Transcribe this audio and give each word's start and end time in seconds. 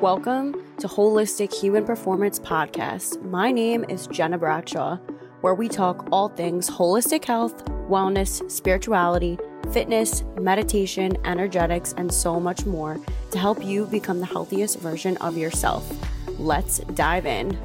Welcome 0.00 0.54
to 0.78 0.88
Holistic 0.88 1.52
Human 1.54 1.84
Performance 1.84 2.38
Podcast. 2.38 3.22
My 3.22 3.50
name 3.50 3.84
is 3.88 4.06
Gena 4.06 4.36
Bradshaw, 4.36 4.96
where 5.40 5.54
we 5.54 5.68
talk 5.68 6.08
all 6.12 6.28
things 6.28 6.68
holistic 6.68 7.24
health, 7.24 7.64
wellness, 7.88 8.50
spirituality, 8.50 9.38
fitness, 9.72 10.22
meditation, 10.38 11.16
energetics, 11.24 11.94
and 11.96 12.12
so 12.12 12.38
much 12.38 12.66
more 12.66 12.98
to 13.30 13.38
help 13.38 13.64
you 13.64 13.86
become 13.86 14.20
the 14.20 14.26
healthiest 14.26 14.78
version 14.80 15.16
of 15.18 15.38
yourself. 15.38 15.90
Let's 16.38 16.80
dive 16.80 17.24
in. 17.24 17.58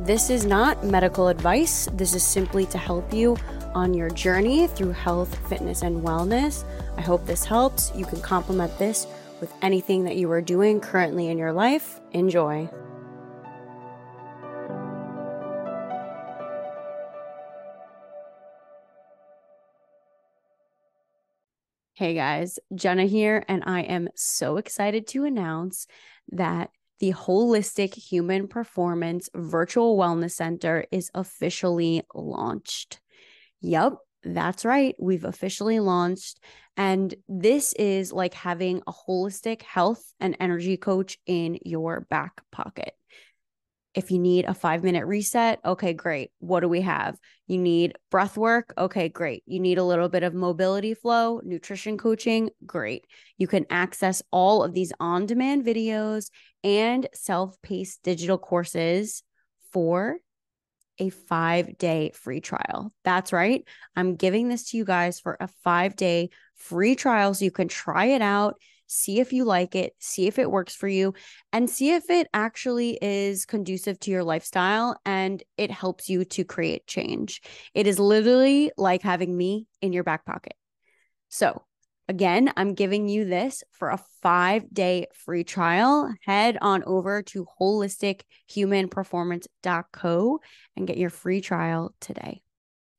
This 0.00 0.30
is 0.30 0.44
not 0.44 0.84
medical 0.84 1.28
advice, 1.28 1.88
this 1.94 2.14
is 2.14 2.22
simply 2.22 2.66
to 2.66 2.78
help 2.78 3.12
you 3.12 3.36
on 3.74 3.92
your 3.92 4.10
journey 4.10 4.66
through 4.68 4.92
health, 4.92 5.36
fitness, 5.48 5.82
and 5.82 6.02
wellness. 6.02 6.64
I 6.96 7.00
hope 7.00 7.26
this 7.26 7.44
helps. 7.44 7.92
You 7.94 8.04
can 8.04 8.20
complement 8.20 8.78
this 8.78 9.06
with 9.40 9.52
anything 9.62 10.04
that 10.04 10.16
you 10.16 10.30
are 10.30 10.42
doing 10.42 10.80
currently 10.80 11.28
in 11.28 11.38
your 11.38 11.52
life. 11.52 12.00
Enjoy. 12.12 12.68
Hey 21.96 22.14
guys, 22.14 22.58
Gena 22.74 23.04
here, 23.04 23.44
and 23.46 23.62
I 23.66 23.82
am 23.82 24.08
so 24.16 24.56
excited 24.56 25.06
to 25.08 25.24
announce 25.24 25.86
that 26.32 26.70
the 26.98 27.12
Holistic 27.12 27.94
Human 27.94 28.48
Performance 28.48 29.30
Virtual 29.32 29.96
Wellness 29.96 30.32
Center 30.32 30.86
is 30.90 31.10
officially 31.14 32.02
launched. 32.12 33.00
Yep, 33.60 33.98
that's 34.24 34.64
right. 34.64 34.94
We've 34.98 35.24
officially 35.24 35.80
launched. 35.80 36.40
And 36.76 37.14
this 37.28 37.72
is 37.74 38.12
like 38.12 38.34
having 38.34 38.82
a 38.86 38.92
holistic 38.92 39.62
health 39.62 40.02
and 40.18 40.36
energy 40.40 40.76
coach 40.76 41.18
in 41.26 41.58
your 41.64 42.06
back 42.10 42.40
pocket. 42.50 42.92
If 43.94 44.10
you 44.10 44.18
need 44.18 44.44
a 44.44 44.54
five 44.54 44.82
minute 44.82 45.06
reset, 45.06 45.60
okay, 45.64 45.92
great. 45.92 46.32
What 46.40 46.60
do 46.60 46.68
we 46.68 46.80
have? 46.80 47.16
You 47.46 47.58
need 47.58 47.96
breath 48.10 48.36
work. 48.36 48.74
Okay, 48.76 49.08
great. 49.08 49.44
You 49.46 49.60
need 49.60 49.78
a 49.78 49.84
little 49.84 50.08
bit 50.08 50.24
of 50.24 50.34
mobility 50.34 50.94
flow, 50.94 51.40
nutrition 51.44 51.96
coaching. 51.96 52.50
Great. 52.66 53.04
You 53.38 53.46
can 53.46 53.66
access 53.70 54.20
all 54.32 54.64
of 54.64 54.74
these 54.74 54.92
on 54.98 55.26
demand 55.26 55.64
videos 55.64 56.30
and 56.64 57.06
self 57.12 57.60
paced 57.62 58.02
digital 58.02 58.38
courses 58.38 59.22
for 59.72 60.16
a 60.98 61.10
five 61.10 61.78
day 61.78 62.12
free 62.14 62.40
trial. 62.40 62.92
That's 63.04 63.32
right. 63.32 63.64
I'm 63.96 64.16
giving 64.16 64.48
this 64.48 64.70
to 64.70 64.76
you 64.76 64.84
guys 64.84 65.20
for 65.20 65.36
a 65.40 65.48
five 65.62 65.96
day 65.96 66.30
free 66.54 66.94
trial 66.94 67.34
so 67.34 67.44
you 67.44 67.50
can 67.50 67.68
try 67.68 68.06
it 68.06 68.22
out, 68.22 68.56
see 68.86 69.20
if 69.20 69.32
you 69.32 69.44
like 69.44 69.74
it, 69.74 69.94
see 69.98 70.26
if 70.26 70.38
it 70.38 70.50
works 70.50 70.74
for 70.74 70.88
you, 70.88 71.14
and 71.52 71.68
see 71.68 71.92
if 71.92 72.10
it 72.10 72.28
actually 72.32 72.98
is 73.02 73.44
conducive 73.46 73.98
to 74.00 74.10
your 74.10 74.24
lifestyle 74.24 74.98
and 75.04 75.42
it 75.56 75.70
helps 75.70 76.08
you 76.08 76.24
to 76.24 76.44
create 76.44 76.86
change. 76.86 77.42
It 77.74 77.86
is 77.86 77.98
literally 77.98 78.70
like 78.76 79.02
having 79.02 79.36
me 79.36 79.66
in 79.82 79.92
your 79.92 80.04
back 80.04 80.24
pocket. 80.24 80.54
So, 81.28 81.62
Again, 82.08 82.52
I'm 82.56 82.74
giving 82.74 83.08
you 83.08 83.24
this 83.24 83.64
for 83.72 83.88
a 83.88 83.98
five 84.22 84.72
day 84.72 85.08
free 85.14 85.42
trial. 85.44 86.14
Head 86.22 86.58
on 86.60 86.84
over 86.84 87.22
to 87.22 87.46
holistichumanperformance.co 87.60 90.40
and 90.76 90.86
get 90.86 90.98
your 90.98 91.10
free 91.10 91.40
trial 91.40 91.94
today. 92.00 92.43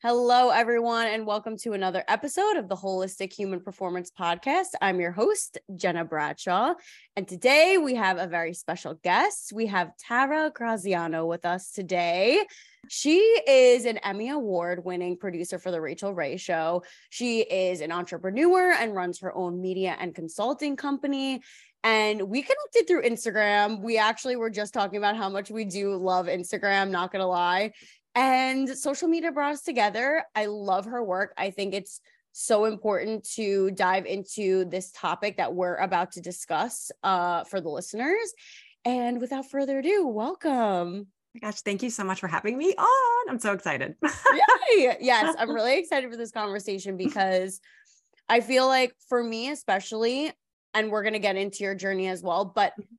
Hello, 0.07 0.49
everyone, 0.49 1.07
and 1.07 1.25
welcome 1.25 1.57
to 1.57 1.73
another 1.73 2.03
episode 2.07 2.57
of 2.57 2.69
the 2.69 2.75
Holistic 2.75 3.33
Human 3.33 3.59
Performance 3.59 4.11
Podcast. 4.11 4.67
I'm 4.79 4.99
your 4.99 5.11
host, 5.11 5.57
Gena 5.75 6.05
Bradshaw. 6.05 6.75
And 7.15 7.27
today 7.27 7.79
we 7.79 7.95
have 7.95 8.19
a 8.19 8.27
very 8.27 8.53
special 8.53 8.99
guest. 9.03 9.51
We 9.51 9.65
have 9.65 9.97
Tara 9.97 10.51
Graziano 10.53 11.25
with 11.25 11.43
us 11.43 11.71
today. 11.71 12.45
She 12.87 13.17
is 13.47 13.85
an 13.85 13.97
Emmy 13.97 14.29
Award 14.29 14.85
winning 14.85 15.17
producer 15.17 15.57
for 15.57 15.71
The 15.71 15.81
Rachael 15.81 16.13
Ray 16.13 16.37
Show. 16.37 16.83
She 17.09 17.39
is 17.39 17.81
an 17.81 17.91
entrepreneur 17.91 18.73
and 18.73 18.93
runs 18.93 19.21
her 19.21 19.35
own 19.35 19.59
media 19.59 19.97
and 19.99 20.13
consulting 20.13 20.75
company. 20.75 21.41
And 21.83 22.29
we 22.29 22.43
connected 22.43 22.87
through 22.87 23.01
Instagram. 23.01 23.81
We 23.81 23.97
actually 23.97 24.35
were 24.35 24.51
just 24.51 24.71
talking 24.71 24.97
about 24.97 25.17
how 25.17 25.29
much 25.29 25.49
we 25.49 25.65
do 25.65 25.95
love 25.95 26.27
Instagram, 26.27 26.91
not 26.91 27.11
gonna 27.11 27.25
lie. 27.25 27.71
And 28.15 28.69
social 28.69 29.09
media 29.09 29.31
brought 29.31 29.51
us 29.51 29.61
together. 29.61 30.23
I 30.33 30.45
love 30.45 30.85
her 30.85 31.03
work. 31.03 31.33
I 31.37 31.51
think 31.51 31.73
it's 31.73 31.99
so 32.31 32.65
important 32.65 33.25
to 33.35 33.71
dive 33.71 34.05
into 34.05 34.65
this 34.65 34.91
topic 34.91 35.37
that 35.37 35.53
we're 35.53 35.75
about 35.75 36.13
to 36.13 36.21
discuss 36.21 36.91
uh, 37.03 37.43
for 37.43 37.59
the 37.59 37.69
listeners. 37.69 38.33
And 38.85 39.19
without 39.19 39.49
further 39.49 39.79
ado, 39.79 40.07
welcome. 40.07 41.07
Oh 41.35 41.39
gosh, 41.41 41.61
thank 41.61 41.83
you 41.83 41.89
so 41.89 42.05
much 42.05 42.21
for 42.21 42.27
having 42.27 42.57
me 42.57 42.73
on. 42.75 43.29
I'm 43.29 43.39
so 43.39 43.51
excited. 43.51 43.95
Yay! 44.03 44.97
Yes, 45.01 45.35
I'm 45.37 45.51
really 45.51 45.77
excited 45.77 46.09
for 46.09 46.17
this 46.17 46.31
conversation 46.31 46.95
because 46.95 47.59
I 48.29 48.39
feel 48.39 48.67
like 48.67 48.93
for 49.09 49.21
me, 49.21 49.49
especially, 49.49 50.31
and 50.73 50.89
we're 50.89 51.03
going 51.03 51.13
to 51.13 51.19
get 51.19 51.35
into 51.35 51.63
your 51.65 51.75
journey 51.75 52.07
as 52.07 52.23
well, 52.23 52.45
but 52.45 52.73
mm-hmm 52.73 52.95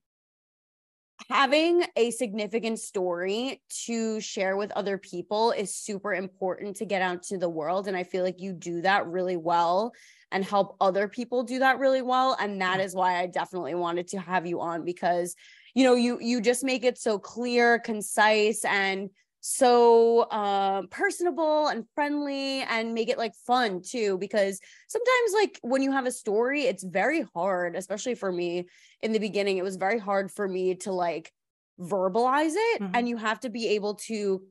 having 1.28 1.84
a 1.96 2.10
significant 2.12 2.78
story 2.78 3.60
to 3.68 4.20
share 4.20 4.56
with 4.56 4.70
other 4.72 4.96
people 4.96 5.50
is 5.50 5.74
super 5.74 6.14
important 6.14 6.76
to 6.76 6.84
get 6.84 7.02
out 7.02 7.22
to 7.22 7.38
the 7.38 7.48
world 7.48 7.88
and 7.88 7.96
i 7.96 8.04
feel 8.04 8.24
like 8.24 8.40
you 8.40 8.52
do 8.52 8.80
that 8.80 9.06
really 9.06 9.36
well 9.36 9.92
and 10.32 10.44
help 10.44 10.76
other 10.80 11.08
people 11.08 11.42
do 11.42 11.58
that 11.58 11.78
really 11.78 12.02
well 12.02 12.36
and 12.40 12.60
that 12.60 12.80
mm. 12.80 12.84
is 12.84 12.94
why 12.94 13.18
i 13.18 13.26
definitely 13.26 13.74
wanted 13.74 14.06
to 14.08 14.18
have 14.18 14.46
you 14.46 14.60
on 14.60 14.84
because 14.84 15.34
you 15.74 15.84
know 15.84 15.94
you 15.94 16.18
you 16.20 16.40
just 16.40 16.64
make 16.64 16.84
it 16.84 16.98
so 16.98 17.18
clear 17.18 17.78
concise 17.78 18.64
and 18.64 19.10
so 19.48 20.28
um, 20.32 20.88
personable 20.88 21.68
and 21.68 21.84
friendly 21.94 22.62
and 22.62 22.92
make 22.94 23.08
it 23.08 23.16
like 23.16 23.32
fun 23.46 23.80
too 23.80 24.18
because 24.18 24.58
sometimes 24.88 25.32
like 25.34 25.60
when 25.62 25.82
you 25.82 25.92
have 25.92 26.04
a 26.04 26.10
story 26.10 26.62
it's 26.62 26.82
very 26.82 27.24
hard 27.32 27.76
especially 27.76 28.16
for 28.16 28.32
me 28.32 28.66
in 29.02 29.12
the 29.12 29.20
beginning 29.20 29.56
it 29.56 29.62
was 29.62 29.76
very 29.76 30.00
hard 30.00 30.32
for 30.32 30.48
me 30.48 30.74
to 30.74 30.90
like 30.90 31.32
verbalize 31.80 32.54
it 32.56 32.82
mm-hmm. 32.82 32.96
and 32.96 33.08
you 33.08 33.16
have 33.16 33.38
to 33.38 33.48
be 33.48 33.68
able 33.68 33.94
to 33.94 34.42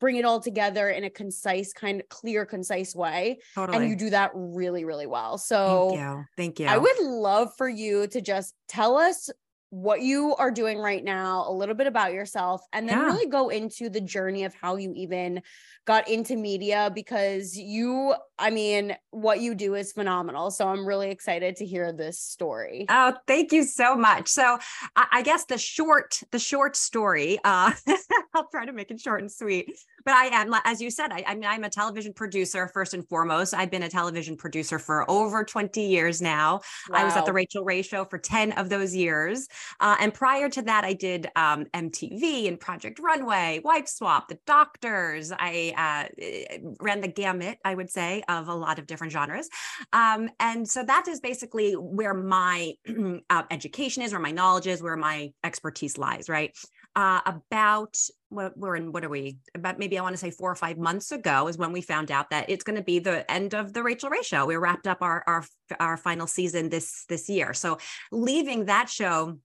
bring 0.00 0.16
it 0.16 0.24
all 0.24 0.40
together 0.40 0.88
in 0.88 1.04
a 1.04 1.10
concise 1.10 1.72
kind 1.72 2.00
of 2.00 2.08
clear 2.08 2.44
concise 2.44 2.92
way 2.92 3.38
totally. 3.54 3.78
and 3.78 3.88
you 3.88 3.94
do 3.94 4.10
that 4.10 4.32
really 4.34 4.84
really 4.84 5.06
well 5.06 5.38
so 5.38 5.90
thank 5.90 6.00
you 6.00 6.24
thank 6.36 6.58
you 6.58 6.66
i 6.66 6.76
would 6.76 6.98
love 6.98 7.52
for 7.56 7.68
you 7.68 8.08
to 8.08 8.20
just 8.20 8.52
tell 8.66 8.96
us 8.96 9.30
what 9.70 10.02
you 10.02 10.34
are 10.36 10.50
doing 10.50 10.78
right 10.78 11.02
now, 11.02 11.44
a 11.48 11.52
little 11.52 11.76
bit 11.76 11.86
about 11.86 12.12
yourself, 12.12 12.62
and 12.72 12.88
then 12.88 12.98
yeah. 12.98 13.04
really 13.04 13.26
go 13.26 13.48
into 13.48 13.88
the 13.88 14.00
journey 14.00 14.44
of 14.44 14.52
how 14.52 14.76
you 14.76 14.92
even 14.96 15.42
got 15.86 16.08
into 16.08 16.36
media 16.36 16.90
because 16.94 17.56
you, 17.56 18.14
I 18.38 18.50
mean, 18.50 18.96
what 19.10 19.40
you 19.40 19.54
do 19.54 19.76
is 19.76 19.92
phenomenal. 19.92 20.50
So 20.50 20.68
I'm 20.68 20.84
really 20.84 21.10
excited 21.10 21.56
to 21.56 21.66
hear 21.66 21.92
this 21.92 22.20
story. 22.20 22.86
Oh, 22.88 23.14
thank 23.26 23.52
you 23.52 23.64
so 23.64 23.96
much. 23.96 24.28
So 24.28 24.58
I, 24.96 25.22
guess 25.22 25.44
the 25.44 25.58
short, 25.58 26.20
the 26.32 26.38
short 26.38 26.76
story, 26.76 27.38
uh, 27.44 27.72
I'll 28.34 28.48
try 28.48 28.66
to 28.66 28.72
make 28.72 28.90
it 28.90 29.00
short 29.00 29.20
and 29.20 29.30
sweet. 29.30 29.70
But 30.04 30.14
I 30.14 30.26
am, 30.26 30.54
as 30.64 30.80
you 30.80 30.90
said, 30.90 31.12
I, 31.12 31.24
I 31.26 31.34
mean, 31.34 31.44
I'm 31.44 31.64
a 31.64 31.70
television 31.70 32.12
producer 32.12 32.68
first 32.68 32.94
and 32.94 33.06
foremost. 33.08 33.54
I've 33.54 33.70
been 33.70 33.82
a 33.82 33.88
television 33.88 34.36
producer 34.36 34.78
for 34.78 35.10
over 35.10 35.44
20 35.44 35.80
years 35.80 36.20
now. 36.22 36.60
Wow. 36.88 36.98
I 36.98 37.04
was 37.04 37.16
at 37.16 37.26
the 37.26 37.32
Rachael 37.32 37.64
Ray 37.64 37.82
Show 37.82 38.04
for 38.04 38.18
10 38.18 38.52
of 38.52 38.68
those 38.68 38.94
years. 38.94 39.48
Uh, 39.80 39.96
and 40.00 40.12
prior 40.12 40.48
to 40.48 40.62
that, 40.62 40.84
I 40.84 40.92
did 40.92 41.28
um, 41.36 41.66
MTV 41.74 42.48
and 42.48 42.58
Project 42.58 42.98
Runway, 42.98 43.60
Wife 43.64 43.88
Swap, 43.88 44.28
The 44.28 44.38
Doctors. 44.46 45.32
I 45.32 45.74
uh, 45.76 46.22
eh, 46.22 46.58
ran 46.80 47.00
the 47.00 47.08
gamut, 47.08 47.58
I 47.64 47.74
would 47.74 47.90
say, 47.90 48.22
of 48.28 48.48
a 48.48 48.54
lot 48.54 48.78
of 48.78 48.86
different 48.86 49.12
genres. 49.12 49.48
Um, 49.92 50.30
and 50.38 50.68
so 50.68 50.84
that 50.84 51.08
is 51.08 51.20
basically 51.20 51.72
where 51.72 52.14
my 52.14 52.72
uh, 53.30 53.42
education 53.50 54.02
is, 54.02 54.12
where 54.12 54.20
my 54.20 54.32
knowledge 54.32 54.66
is, 54.66 54.82
where 54.82 54.96
my 54.96 55.32
expertise 55.44 55.98
lies, 55.98 56.28
right? 56.28 56.56
Uh, 56.96 57.20
about 57.24 57.96
what 58.30 58.56
we're 58.58 58.74
in 58.74 58.90
what 58.90 59.04
are 59.04 59.08
we? 59.08 59.38
About 59.54 59.78
maybe 59.78 59.96
i 59.96 60.02
want 60.02 60.12
to 60.12 60.18
say 60.18 60.30
four 60.30 60.50
or 60.50 60.56
five 60.56 60.76
months 60.76 61.12
ago 61.12 61.46
is 61.46 61.56
when 61.56 61.72
we 61.72 61.80
found 61.80 62.10
out 62.10 62.30
that 62.30 62.50
it's 62.50 62.64
going 62.64 62.76
to 62.76 62.82
be 62.82 62.98
the 62.98 63.28
end 63.30 63.54
of 63.54 63.72
the 63.72 63.82
rachael 63.82 64.10
ray 64.10 64.22
show. 64.22 64.44
We 64.44 64.56
wrapped 64.56 64.88
up 64.88 64.98
our 65.00 65.22
our 65.26 65.44
our 65.78 65.96
final 65.96 66.26
season 66.26 66.68
this 66.68 67.04
this 67.08 67.28
year. 67.28 67.54
So 67.54 67.78
leaving 68.10 68.64
that 68.64 68.88
show 68.88 69.38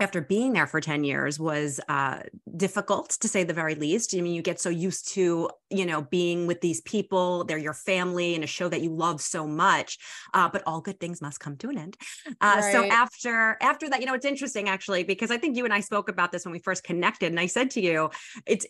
after 0.00 0.20
being 0.20 0.52
there 0.52 0.66
for 0.66 0.80
10 0.80 1.04
years 1.04 1.38
was 1.38 1.80
uh, 1.88 2.20
difficult 2.56 3.10
to 3.10 3.28
say 3.28 3.44
the 3.44 3.52
very 3.52 3.74
least. 3.74 4.14
I 4.16 4.20
mean, 4.20 4.34
you 4.34 4.42
get 4.42 4.60
so 4.60 4.70
used 4.70 5.08
to, 5.14 5.50
you 5.70 5.86
know, 5.86 6.02
being 6.02 6.46
with 6.46 6.60
these 6.60 6.80
people, 6.80 7.44
they're 7.44 7.58
your 7.58 7.74
family 7.74 8.34
and 8.34 8.42
a 8.42 8.46
show 8.46 8.68
that 8.68 8.80
you 8.80 8.94
love 8.94 9.20
so 9.20 9.46
much, 9.46 9.98
uh, 10.34 10.48
but 10.48 10.62
all 10.66 10.80
good 10.80 10.98
things 10.98 11.20
must 11.20 11.40
come 11.40 11.56
to 11.58 11.68
an 11.68 11.78
end. 11.78 11.96
Uh, 12.40 12.60
right. 12.62 12.72
So 12.72 12.84
after, 12.86 13.56
after 13.60 13.88
that, 13.90 14.00
you 14.00 14.06
know, 14.06 14.14
it's 14.14 14.24
interesting 14.24 14.68
actually, 14.68 15.04
because 15.04 15.30
I 15.30 15.36
think 15.36 15.56
you 15.56 15.64
and 15.64 15.74
I 15.74 15.80
spoke 15.80 16.08
about 16.08 16.32
this 16.32 16.44
when 16.44 16.52
we 16.52 16.58
first 16.58 16.84
connected 16.84 17.26
and 17.26 17.38
I 17.38 17.46
said 17.46 17.70
to 17.72 17.80
you, 17.80 18.10
it's, 18.46 18.66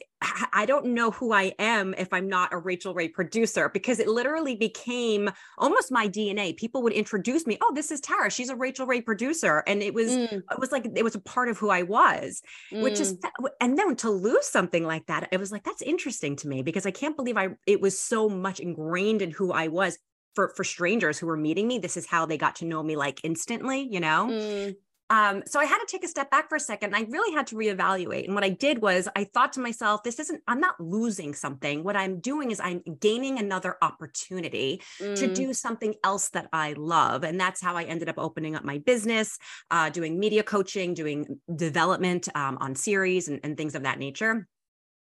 I 0.52 0.66
don't 0.66 0.86
know 0.86 1.10
who 1.12 1.32
I 1.32 1.54
am 1.58 1.94
if 1.96 2.12
I'm 2.12 2.28
not 2.28 2.52
a 2.52 2.58
rachael 2.58 2.94
Ray 2.94 3.08
producer, 3.08 3.68
because 3.68 4.00
it 4.00 4.08
literally 4.08 4.56
became 4.56 5.30
almost 5.58 5.90
my 5.90 6.08
DNA. 6.08 6.56
People 6.56 6.82
would 6.82 6.92
introduce 6.92 7.46
me, 7.46 7.56
oh, 7.62 7.72
this 7.74 7.90
is 7.90 8.00
Tara. 8.00 8.30
She's 8.30 8.50
a 8.50 8.56
rachael 8.56 8.86
Ray 8.86 9.00
producer. 9.00 9.62
And 9.66 9.82
it 9.82 9.94
was, 9.94 10.10
mm. 10.10 10.32
it 10.32 10.58
was 10.58 10.72
like, 10.72 10.86
it 10.94 11.02
was 11.02 11.14
a 11.14 11.19
part 11.20 11.48
of 11.48 11.58
who 11.58 11.70
I 11.70 11.82
was, 11.82 12.42
mm. 12.72 12.82
which 12.82 13.00
is, 13.00 13.14
mm. 13.14 13.48
and 13.60 13.78
then 13.78 13.96
to 13.96 14.10
lose 14.10 14.46
something 14.46 14.84
like 14.84 15.06
that, 15.06 15.28
it 15.30 15.38
was 15.38 15.52
like, 15.52 15.64
that's 15.64 15.82
interesting 15.82 16.36
to 16.36 16.48
me 16.48 16.62
because 16.62 16.86
I 16.86 16.90
can't 16.90 17.16
believe 17.16 17.36
I, 17.36 17.50
it 17.66 17.80
was 17.80 17.98
so 17.98 18.28
much 18.28 18.60
ingrained 18.60 19.22
in 19.22 19.30
who 19.30 19.52
I 19.52 19.68
was 19.68 19.98
for, 20.34 20.52
for 20.56 20.64
strangers 20.64 21.18
who 21.18 21.26
were 21.26 21.36
meeting 21.36 21.66
me. 21.68 21.78
This 21.78 21.96
is 21.96 22.06
how 22.06 22.26
they 22.26 22.38
got 22.38 22.56
to 22.56 22.64
know 22.64 22.82
me 22.82 22.96
like 22.96 23.20
instantly, 23.24 23.88
you 23.90 24.00
know? 24.00 24.28
Mm. 24.30 24.76
Um, 25.10 25.42
so 25.44 25.58
I 25.58 25.64
had 25.64 25.78
to 25.78 25.86
take 25.86 26.04
a 26.04 26.08
step 26.08 26.30
back 26.30 26.48
for 26.48 26.54
a 26.54 26.60
second. 26.60 26.94
I 26.94 27.02
really 27.02 27.34
had 27.34 27.48
to 27.48 27.56
reevaluate. 27.56 28.26
And 28.26 28.34
what 28.34 28.44
I 28.44 28.50
did 28.50 28.80
was 28.80 29.08
I 29.16 29.24
thought 29.24 29.52
to 29.54 29.60
myself, 29.60 30.04
this 30.04 30.20
isn't, 30.20 30.40
I'm 30.46 30.60
not 30.60 30.80
losing 30.80 31.34
something. 31.34 31.82
What 31.82 31.96
I'm 31.96 32.20
doing 32.20 32.52
is 32.52 32.60
I'm 32.60 32.82
gaining 33.00 33.38
another 33.38 33.76
opportunity 33.82 34.80
mm. 35.00 35.16
to 35.16 35.34
do 35.34 35.52
something 35.52 35.94
else 36.04 36.30
that 36.30 36.48
I 36.52 36.74
love. 36.74 37.24
And 37.24 37.38
that's 37.40 37.60
how 37.60 37.76
I 37.76 37.82
ended 37.82 38.08
up 38.08 38.18
opening 38.18 38.54
up 38.54 38.64
my 38.64 38.78
business, 38.78 39.36
uh, 39.70 39.90
doing 39.90 40.18
media 40.18 40.44
coaching, 40.44 40.94
doing 40.94 41.40
development 41.54 42.28
um, 42.36 42.56
on 42.60 42.76
series 42.76 43.26
and, 43.28 43.40
and 43.42 43.56
things 43.56 43.74
of 43.74 43.82
that 43.82 43.98
nature. 43.98 44.46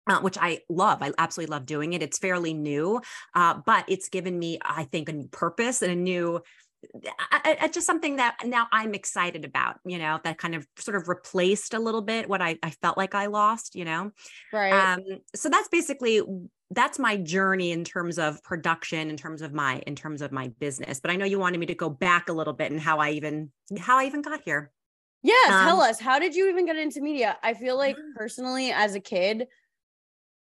Uh, 0.07 0.21
which 0.21 0.37
I 0.39 0.61
love. 0.69 0.99
I 1.01 1.13
absolutely 1.17 1.51
love 1.51 1.65
doing 1.65 1.95
it. 1.95 2.03
It's 2.03 2.19
fairly 2.19 2.53
new, 2.53 3.01
uh, 3.35 3.55
but 3.65 3.87
it's 3.89 4.11
given 4.11 4.39
me, 4.39 4.59
I 4.61 4.85
think, 4.85 5.09
a 5.09 5.15
new 5.15 5.29
purpose 5.29 5.81
and 5.81 5.91
a 5.91 5.97
new 5.97 6.43
I, 7.31 7.57
I, 7.63 7.69
just 7.69 7.87
something 7.87 8.17
that 8.17 8.37
now 8.45 8.67
I'm 8.73 8.95
excited 8.95 9.45
about, 9.45 9.77
you 9.85 9.99
know, 9.99 10.21
that 10.25 10.39
kind 10.39 10.55
of 10.55 10.67
sort 10.79 10.97
of 10.97 11.09
replaced 11.09 11.75
a 11.75 11.79
little 11.79 12.03
bit 12.03 12.29
what 12.29 12.41
I, 12.43 12.59
I 12.63 12.71
felt 12.71 12.97
like 12.97 13.15
I 13.15 13.27
lost, 13.27 13.75
you 13.75 13.85
know? 13.85 14.11
Right. 14.53 14.73
Um, 14.73 15.03
so 15.35 15.49
that's 15.49 15.69
basically, 15.69 16.23
that's 16.71 16.99
my 16.99 17.17
journey 17.17 17.73
in 17.73 17.85
terms 17.85 18.19
of 18.19 18.43
production, 18.43 19.11
in 19.11 19.17
terms 19.17 19.43
of 19.43 19.53
my, 19.53 19.83
in 19.87 19.95
terms 19.97 20.23
of 20.23 20.33
my 20.33 20.49
business. 20.59 21.01
But 21.01 21.11
I 21.11 21.17
know 21.17 21.25
you 21.25 21.39
wanted 21.39 21.59
me 21.59 21.67
to 21.67 21.75
go 21.75 21.91
back 21.91 22.29
a 22.29 22.33
little 22.33 22.55
bit 22.55 22.71
and 22.71 22.81
how 22.81 22.99
I 22.99 23.11
even, 23.11 23.51
how 23.79 23.99
I 23.99 24.05
even 24.05 24.23
got 24.23 24.41
here. 24.45 24.71
Yes. 25.23 25.53
Um, 25.53 25.65
tell 25.67 25.81
us, 25.81 25.99
how 25.99 26.19
did 26.19 26.35
you 26.35 26.51
even 26.51 26.67
get 26.67 26.77
into 26.77 27.01
media? 27.01 27.39
I 27.43 27.55
feel 27.55 27.79
like 27.79 27.97
personally 28.15 28.71
as 28.71 28.95
a 28.95 29.01
kid, 29.01 29.49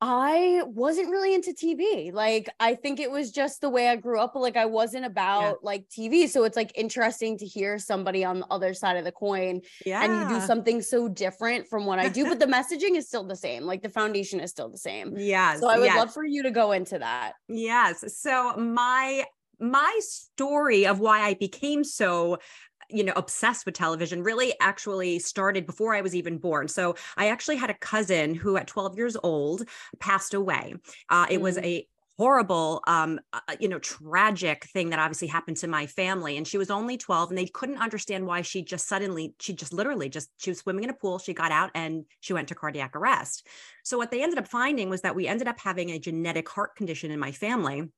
I 0.04 0.64
wasn't 0.66 1.10
really 1.10 1.32
into 1.32 1.52
TV. 1.52 2.12
Like 2.12 2.48
I 2.58 2.74
think 2.74 2.98
it 2.98 3.08
was 3.08 3.30
just 3.30 3.60
the 3.60 3.70
way 3.70 3.86
I 3.86 3.94
grew 3.94 4.18
up. 4.18 4.34
Like 4.34 4.56
I 4.56 4.66
wasn't 4.66 5.04
about 5.04 5.42
yeah. 5.42 5.52
like 5.62 5.88
TV. 5.88 6.28
So 6.28 6.42
it's 6.42 6.56
like 6.56 6.72
interesting 6.74 7.38
to 7.38 7.46
hear 7.46 7.78
somebody 7.78 8.24
on 8.24 8.40
the 8.40 8.46
other 8.50 8.74
side 8.74 8.96
of 8.96 9.04
the 9.04 9.12
coin. 9.12 9.60
Yeah. 9.86 10.02
And 10.02 10.28
you 10.28 10.40
do 10.40 10.44
something 10.44 10.82
so 10.82 11.08
different 11.08 11.68
from 11.68 11.86
what 11.86 12.00
I 12.00 12.08
do, 12.08 12.24
but 12.24 12.40
the 12.40 12.46
messaging 12.46 12.96
is 12.96 13.06
still 13.06 13.22
the 13.22 13.36
same. 13.36 13.62
Like 13.62 13.80
the 13.80 13.88
foundation 13.88 14.40
is 14.40 14.50
still 14.50 14.68
the 14.68 14.76
same. 14.76 15.14
Yeah. 15.16 15.54
So 15.60 15.68
I 15.68 15.78
would 15.78 15.84
yes. 15.84 15.96
love 15.96 16.12
for 16.12 16.24
you 16.24 16.42
to 16.42 16.50
go 16.50 16.72
into 16.72 16.98
that. 16.98 17.34
Yes. 17.48 18.02
So 18.20 18.56
my 18.56 19.24
my 19.60 20.00
story 20.00 20.84
of 20.84 20.98
why 20.98 21.20
I 21.20 21.34
became 21.34 21.84
so 21.84 22.38
you 22.92 23.04
know 23.04 23.12
obsessed 23.16 23.66
with 23.66 23.74
television 23.74 24.22
really 24.22 24.52
actually 24.60 25.18
started 25.18 25.66
before 25.66 25.94
i 25.94 26.00
was 26.00 26.14
even 26.14 26.38
born. 26.38 26.68
So 26.68 26.96
i 27.16 27.28
actually 27.28 27.56
had 27.56 27.70
a 27.70 27.74
cousin 27.74 28.34
who 28.34 28.56
at 28.56 28.66
12 28.66 28.96
years 28.96 29.16
old 29.22 29.68
passed 29.98 30.34
away. 30.34 30.74
Uh, 31.08 31.26
it 31.30 31.38
mm. 31.38 31.42
was 31.42 31.58
a 31.58 31.86
horrible 32.18 32.82
um 32.86 33.18
uh, 33.32 33.40
uh, 33.48 33.56
you 33.58 33.68
know 33.68 33.78
tragic 33.78 34.64
thing 34.66 34.90
that 34.90 34.98
obviously 34.98 35.26
happened 35.26 35.56
to 35.56 35.66
my 35.66 35.86
family 35.86 36.36
and 36.36 36.46
she 36.46 36.58
was 36.58 36.70
only 36.70 36.98
12 36.98 37.30
and 37.30 37.38
they 37.38 37.46
couldn't 37.46 37.78
understand 37.78 38.26
why 38.26 38.42
she 38.42 38.62
just 38.62 38.86
suddenly 38.86 39.34
she 39.40 39.52
just 39.54 39.72
literally 39.72 40.08
just 40.08 40.30
she 40.38 40.50
was 40.50 40.58
swimming 40.58 40.84
in 40.84 40.90
a 40.90 40.94
pool 40.94 41.18
she 41.18 41.32
got 41.32 41.50
out 41.50 41.70
and 41.74 42.04
she 42.20 42.32
went 42.32 42.48
to 42.48 42.54
cardiac 42.54 42.94
arrest. 42.94 43.46
So 43.82 43.96
what 43.96 44.10
they 44.10 44.22
ended 44.22 44.38
up 44.38 44.46
finding 44.46 44.90
was 44.90 45.00
that 45.00 45.16
we 45.16 45.26
ended 45.26 45.48
up 45.48 45.58
having 45.58 45.90
a 45.90 45.98
genetic 45.98 46.48
heart 46.48 46.76
condition 46.76 47.10
in 47.10 47.18
my 47.18 47.32
family 47.32 47.88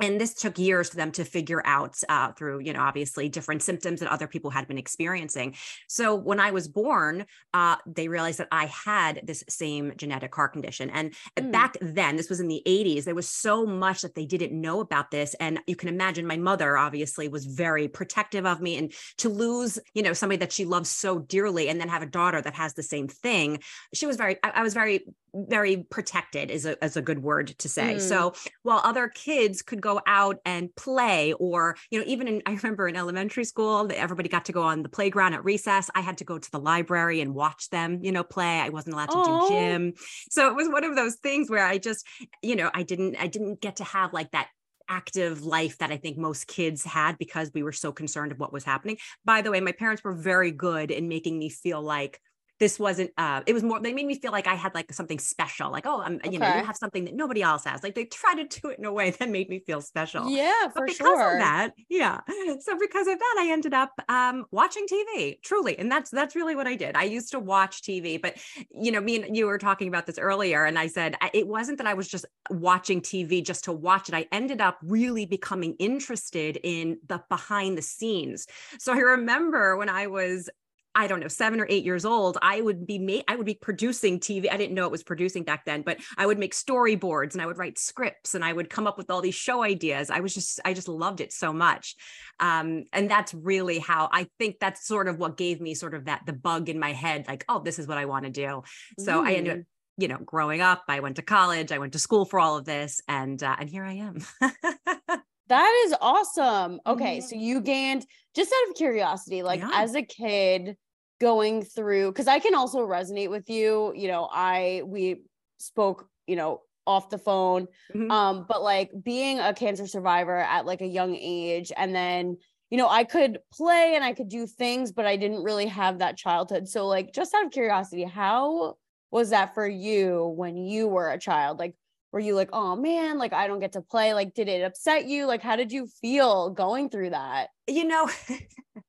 and 0.00 0.20
this 0.20 0.34
took 0.34 0.58
years 0.58 0.88
for 0.90 0.96
them 0.96 1.12
to 1.12 1.24
figure 1.24 1.62
out 1.64 1.96
uh, 2.08 2.32
through 2.32 2.60
you 2.60 2.72
know 2.72 2.80
obviously 2.80 3.28
different 3.28 3.62
symptoms 3.62 4.00
that 4.00 4.10
other 4.10 4.26
people 4.26 4.50
had 4.50 4.66
been 4.66 4.78
experiencing. 4.78 5.54
So 5.88 6.14
when 6.14 6.40
i 6.40 6.50
was 6.50 6.68
born 6.68 7.26
uh, 7.52 7.76
they 7.86 8.08
realized 8.08 8.38
that 8.38 8.48
i 8.52 8.66
had 8.66 9.20
this 9.24 9.44
same 9.48 9.92
genetic 9.96 10.34
heart 10.34 10.52
condition. 10.52 10.90
And 10.90 11.14
mm. 11.36 11.52
back 11.52 11.76
then 11.80 12.16
this 12.16 12.28
was 12.28 12.40
in 12.40 12.48
the 12.48 12.62
80s 12.66 13.04
there 13.04 13.14
was 13.14 13.28
so 13.28 13.66
much 13.66 14.02
that 14.02 14.14
they 14.14 14.26
didn't 14.26 14.58
know 14.58 14.80
about 14.80 15.10
this. 15.10 15.34
And 15.34 15.60
you 15.66 15.76
can 15.76 15.88
imagine 15.88 16.26
my 16.26 16.36
mother 16.36 16.76
obviously 16.76 17.28
was 17.28 17.44
very 17.44 17.88
protective 17.88 18.46
of 18.46 18.60
me 18.60 18.76
and 18.76 18.92
to 19.18 19.28
lose 19.28 19.78
you 19.94 20.02
know 20.02 20.12
somebody 20.12 20.38
that 20.38 20.52
she 20.52 20.64
loves 20.64 20.90
so 20.90 21.18
dearly 21.18 21.68
and 21.68 21.80
then 21.80 21.88
have 21.88 22.02
a 22.02 22.06
daughter 22.06 22.40
that 22.40 22.54
has 22.54 22.74
the 22.74 22.82
same 22.82 23.08
thing 23.08 23.60
she 23.92 24.06
was 24.06 24.16
very 24.16 24.36
i, 24.42 24.50
I 24.56 24.62
was 24.62 24.74
very 24.74 25.04
very 25.34 25.84
protected 25.90 26.50
is 26.50 26.64
a, 26.64 26.82
is 26.84 26.96
a 26.96 27.02
good 27.02 27.22
word 27.22 27.48
to 27.58 27.68
say. 27.68 27.96
Mm. 27.96 28.00
So 28.00 28.34
while 28.62 28.80
other 28.84 29.08
kids 29.08 29.62
could 29.62 29.80
go 29.80 30.00
out 30.06 30.38
and 30.44 30.74
play 30.76 31.32
or, 31.34 31.76
you 31.90 31.98
know, 31.98 32.04
even 32.06 32.28
in, 32.28 32.42
I 32.46 32.52
remember 32.52 32.88
in 32.88 32.96
elementary 32.96 33.44
school, 33.44 33.90
everybody 33.94 34.28
got 34.28 34.44
to 34.46 34.52
go 34.52 34.62
on 34.62 34.82
the 34.82 34.88
playground 34.88 35.34
at 35.34 35.44
recess. 35.44 35.90
I 35.94 36.00
had 36.00 36.18
to 36.18 36.24
go 36.24 36.38
to 36.38 36.50
the 36.50 36.60
library 36.60 37.20
and 37.20 37.34
watch 37.34 37.70
them, 37.70 38.00
you 38.02 38.12
know, 38.12 38.24
play. 38.24 38.60
I 38.60 38.68
wasn't 38.68 38.94
allowed 38.94 39.10
to 39.10 39.16
Aww. 39.16 39.48
do 39.48 39.54
gym. 39.54 39.92
So 40.30 40.48
it 40.48 40.56
was 40.56 40.68
one 40.68 40.84
of 40.84 40.96
those 40.96 41.16
things 41.16 41.50
where 41.50 41.66
I 41.66 41.78
just, 41.78 42.06
you 42.42 42.56
know, 42.56 42.70
I 42.72 42.82
didn't, 42.82 43.16
I 43.16 43.26
didn't 43.26 43.60
get 43.60 43.76
to 43.76 43.84
have 43.84 44.12
like 44.12 44.30
that 44.30 44.48
active 44.88 45.42
life 45.42 45.78
that 45.78 45.90
I 45.90 45.96
think 45.96 46.18
most 46.18 46.46
kids 46.46 46.84
had 46.84 47.18
because 47.18 47.50
we 47.54 47.62
were 47.62 47.72
so 47.72 47.90
concerned 47.90 48.32
of 48.32 48.38
what 48.38 48.52
was 48.52 48.64
happening. 48.64 48.98
By 49.24 49.42
the 49.42 49.50
way, 49.50 49.60
my 49.60 49.72
parents 49.72 50.04
were 50.04 50.14
very 50.14 50.50
good 50.50 50.90
in 50.90 51.08
making 51.08 51.38
me 51.38 51.48
feel 51.48 51.82
like 51.82 52.20
this 52.60 52.78
wasn't 52.78 53.10
uh 53.18 53.42
it 53.46 53.52
was 53.52 53.62
more 53.62 53.80
they 53.80 53.92
made 53.92 54.06
me 54.06 54.14
feel 54.14 54.32
like 54.32 54.46
i 54.46 54.54
had 54.54 54.74
like 54.74 54.92
something 54.92 55.18
special 55.18 55.70
like 55.70 55.86
oh 55.86 56.00
i'm 56.00 56.16
okay. 56.16 56.30
you 56.30 56.38
know 56.38 56.46
you 56.46 56.64
have 56.64 56.76
something 56.76 57.04
that 57.04 57.14
nobody 57.14 57.42
else 57.42 57.64
has. 57.64 57.82
Like 57.82 57.94
they 57.94 58.04
try 58.04 58.34
to 58.34 58.44
do 58.60 58.68
it 58.68 58.78
in 58.78 58.84
a 58.84 58.92
way 58.92 59.10
that 59.10 59.28
made 59.28 59.48
me 59.48 59.60
feel 59.60 59.80
special. 59.80 60.28
Yeah 60.28 60.68
but 60.74 60.86
because 60.86 60.96
sure. 60.96 61.32
of 61.34 61.38
that 61.38 61.72
yeah 61.88 62.20
so 62.60 62.78
because 62.78 63.06
of 63.06 63.18
that 63.18 63.36
i 63.38 63.48
ended 63.50 63.74
up 63.74 63.90
um 64.08 64.44
watching 64.50 64.86
tv 64.86 65.40
truly 65.42 65.78
and 65.78 65.90
that's 65.90 66.10
that's 66.10 66.36
really 66.36 66.54
what 66.54 66.66
i 66.66 66.74
did. 66.74 66.96
I 66.96 67.04
used 67.04 67.32
to 67.32 67.40
watch 67.40 67.82
tv 67.82 68.20
but 68.20 68.36
you 68.70 68.92
know 68.92 69.00
me 69.00 69.22
and 69.22 69.36
you 69.36 69.46
were 69.46 69.58
talking 69.58 69.88
about 69.88 70.06
this 70.06 70.18
earlier 70.18 70.64
and 70.64 70.78
i 70.78 70.86
said 70.86 71.16
it 71.32 71.46
wasn't 71.46 71.78
that 71.78 71.86
i 71.86 71.94
was 71.94 72.08
just 72.08 72.26
watching 72.50 73.00
tv 73.00 73.44
just 73.44 73.64
to 73.64 73.72
watch 73.72 74.08
it. 74.08 74.14
I 74.14 74.26
ended 74.32 74.60
up 74.60 74.78
really 74.82 75.26
becoming 75.26 75.74
interested 75.78 76.58
in 76.62 76.98
the 77.06 77.22
behind 77.28 77.76
the 77.76 77.82
scenes. 77.82 78.46
So 78.78 78.92
i 78.92 78.98
remember 78.98 79.76
when 79.76 79.88
i 79.88 80.06
was 80.06 80.48
I 80.94 81.06
don't 81.06 81.20
know, 81.20 81.28
seven 81.28 81.60
or 81.60 81.66
eight 81.68 81.84
years 81.84 82.04
old, 82.04 82.38
I 82.40 82.60
would 82.60 82.86
be 82.86 82.98
made, 82.98 83.24
I 83.28 83.36
would 83.36 83.46
be 83.46 83.54
producing 83.54 84.20
TV. 84.20 84.50
I 84.50 84.56
didn't 84.56 84.74
know 84.74 84.84
it 84.84 84.90
was 84.90 85.02
producing 85.02 85.42
back 85.42 85.64
then, 85.64 85.82
but 85.82 85.98
I 86.16 86.26
would 86.26 86.38
make 86.38 86.54
storyboards 86.54 87.32
and 87.32 87.42
I 87.42 87.46
would 87.46 87.58
write 87.58 87.78
scripts 87.78 88.34
and 88.34 88.44
I 88.44 88.52
would 88.52 88.70
come 88.70 88.86
up 88.86 88.96
with 88.96 89.10
all 89.10 89.20
these 89.20 89.34
show 89.34 89.62
ideas. 89.62 90.10
I 90.10 90.20
was 90.20 90.34
just, 90.34 90.60
I 90.64 90.72
just 90.72 90.88
loved 90.88 91.20
it 91.20 91.32
so 91.32 91.52
much. 91.52 91.96
Um, 92.40 92.84
and 92.92 93.10
that's 93.10 93.34
really 93.34 93.78
how 93.78 94.08
I 94.12 94.28
think 94.38 94.56
that's 94.60 94.86
sort 94.86 95.08
of 95.08 95.18
what 95.18 95.36
gave 95.36 95.60
me 95.60 95.74
sort 95.74 95.94
of 95.94 96.06
that 96.06 96.22
the 96.26 96.32
bug 96.32 96.68
in 96.68 96.78
my 96.78 96.92
head, 96.92 97.26
like, 97.28 97.44
oh, 97.48 97.60
this 97.60 97.78
is 97.78 97.86
what 97.86 97.98
I 97.98 98.04
want 98.04 98.24
to 98.24 98.30
do. 98.30 98.62
So 98.98 99.22
mm. 99.22 99.26
I 99.26 99.34
ended 99.34 99.52
up 99.52 99.58
mm. 99.58 99.64
you 99.96 100.08
know 100.08 100.18
growing 100.18 100.60
up 100.60 100.82
i 100.88 101.00
went 101.00 101.16
to 101.16 101.22
college 101.22 101.70
i 101.70 101.78
went 101.78 101.92
to 101.92 101.98
school 101.98 102.24
for 102.24 102.40
all 102.40 102.56
of 102.56 102.64
this 102.64 103.00
and 103.06 103.42
uh, 103.42 103.54
and 103.58 103.68
here 103.68 103.84
i 103.84 103.92
am 103.92 104.18
that 105.48 105.84
is 105.86 105.94
awesome 106.00 106.80
okay 106.86 107.18
mm-hmm. 107.18 107.26
so 107.26 107.36
you 107.36 107.60
gained 107.60 108.04
just 108.34 108.52
out 108.52 108.70
of 108.70 108.76
curiosity 108.76 109.42
like 109.42 109.60
yeah. 109.60 109.70
as 109.74 109.94
a 109.94 110.02
kid 110.02 110.76
going 111.20 111.62
through 111.62 112.12
because 112.12 112.28
I 112.28 112.38
can 112.38 112.54
also 112.54 112.86
resonate 112.86 113.30
with 113.30 113.48
you. 113.48 113.92
You 113.94 114.08
know, 114.08 114.28
I 114.32 114.82
we 114.84 115.22
spoke, 115.58 116.08
you 116.26 116.36
know, 116.36 116.62
off 116.86 117.10
the 117.10 117.18
phone. 117.18 117.66
Mm-hmm. 117.94 118.10
Um, 118.10 118.46
but 118.48 118.62
like 118.62 118.90
being 119.02 119.40
a 119.40 119.54
cancer 119.54 119.86
survivor 119.86 120.36
at 120.36 120.66
like 120.66 120.82
a 120.82 120.86
young 120.86 121.16
age 121.16 121.72
and 121.76 121.94
then 121.94 122.36
you 122.70 122.78
know, 122.78 122.88
I 122.88 123.04
could 123.04 123.38
play 123.52 123.92
and 123.94 124.02
I 124.02 124.14
could 124.14 124.28
do 124.28 124.48
things, 124.48 124.90
but 124.90 125.06
I 125.06 125.16
didn't 125.16 125.44
really 125.44 125.66
have 125.66 126.00
that 126.00 126.16
childhood. 126.16 126.66
So, 126.66 126.88
like, 126.88 127.12
just 127.14 127.32
out 127.32 127.44
of 127.44 127.52
curiosity, 127.52 128.02
how 128.02 128.74
was 129.12 129.30
that 129.30 129.54
for 129.54 129.64
you 129.68 130.34
when 130.36 130.56
you 130.56 130.88
were 130.88 131.10
a 131.10 131.18
child? 131.18 131.60
Like, 131.60 131.76
were 132.10 132.20
you 132.20 132.34
like, 132.34 132.50
oh 132.52 132.74
man, 132.74 133.18
like 133.18 133.32
I 133.32 133.46
don't 133.46 133.60
get 133.60 133.72
to 133.72 133.80
play? 133.80 134.12
Like, 134.14 134.34
did 134.34 134.48
it 134.48 134.62
upset 134.62 135.06
you? 135.06 135.26
Like, 135.26 135.42
how 135.42 135.54
did 135.56 135.70
you 135.70 135.86
feel 136.00 136.50
going 136.50 136.88
through 136.88 137.10
that? 137.10 137.48
You 137.68 137.84
know, 137.84 138.08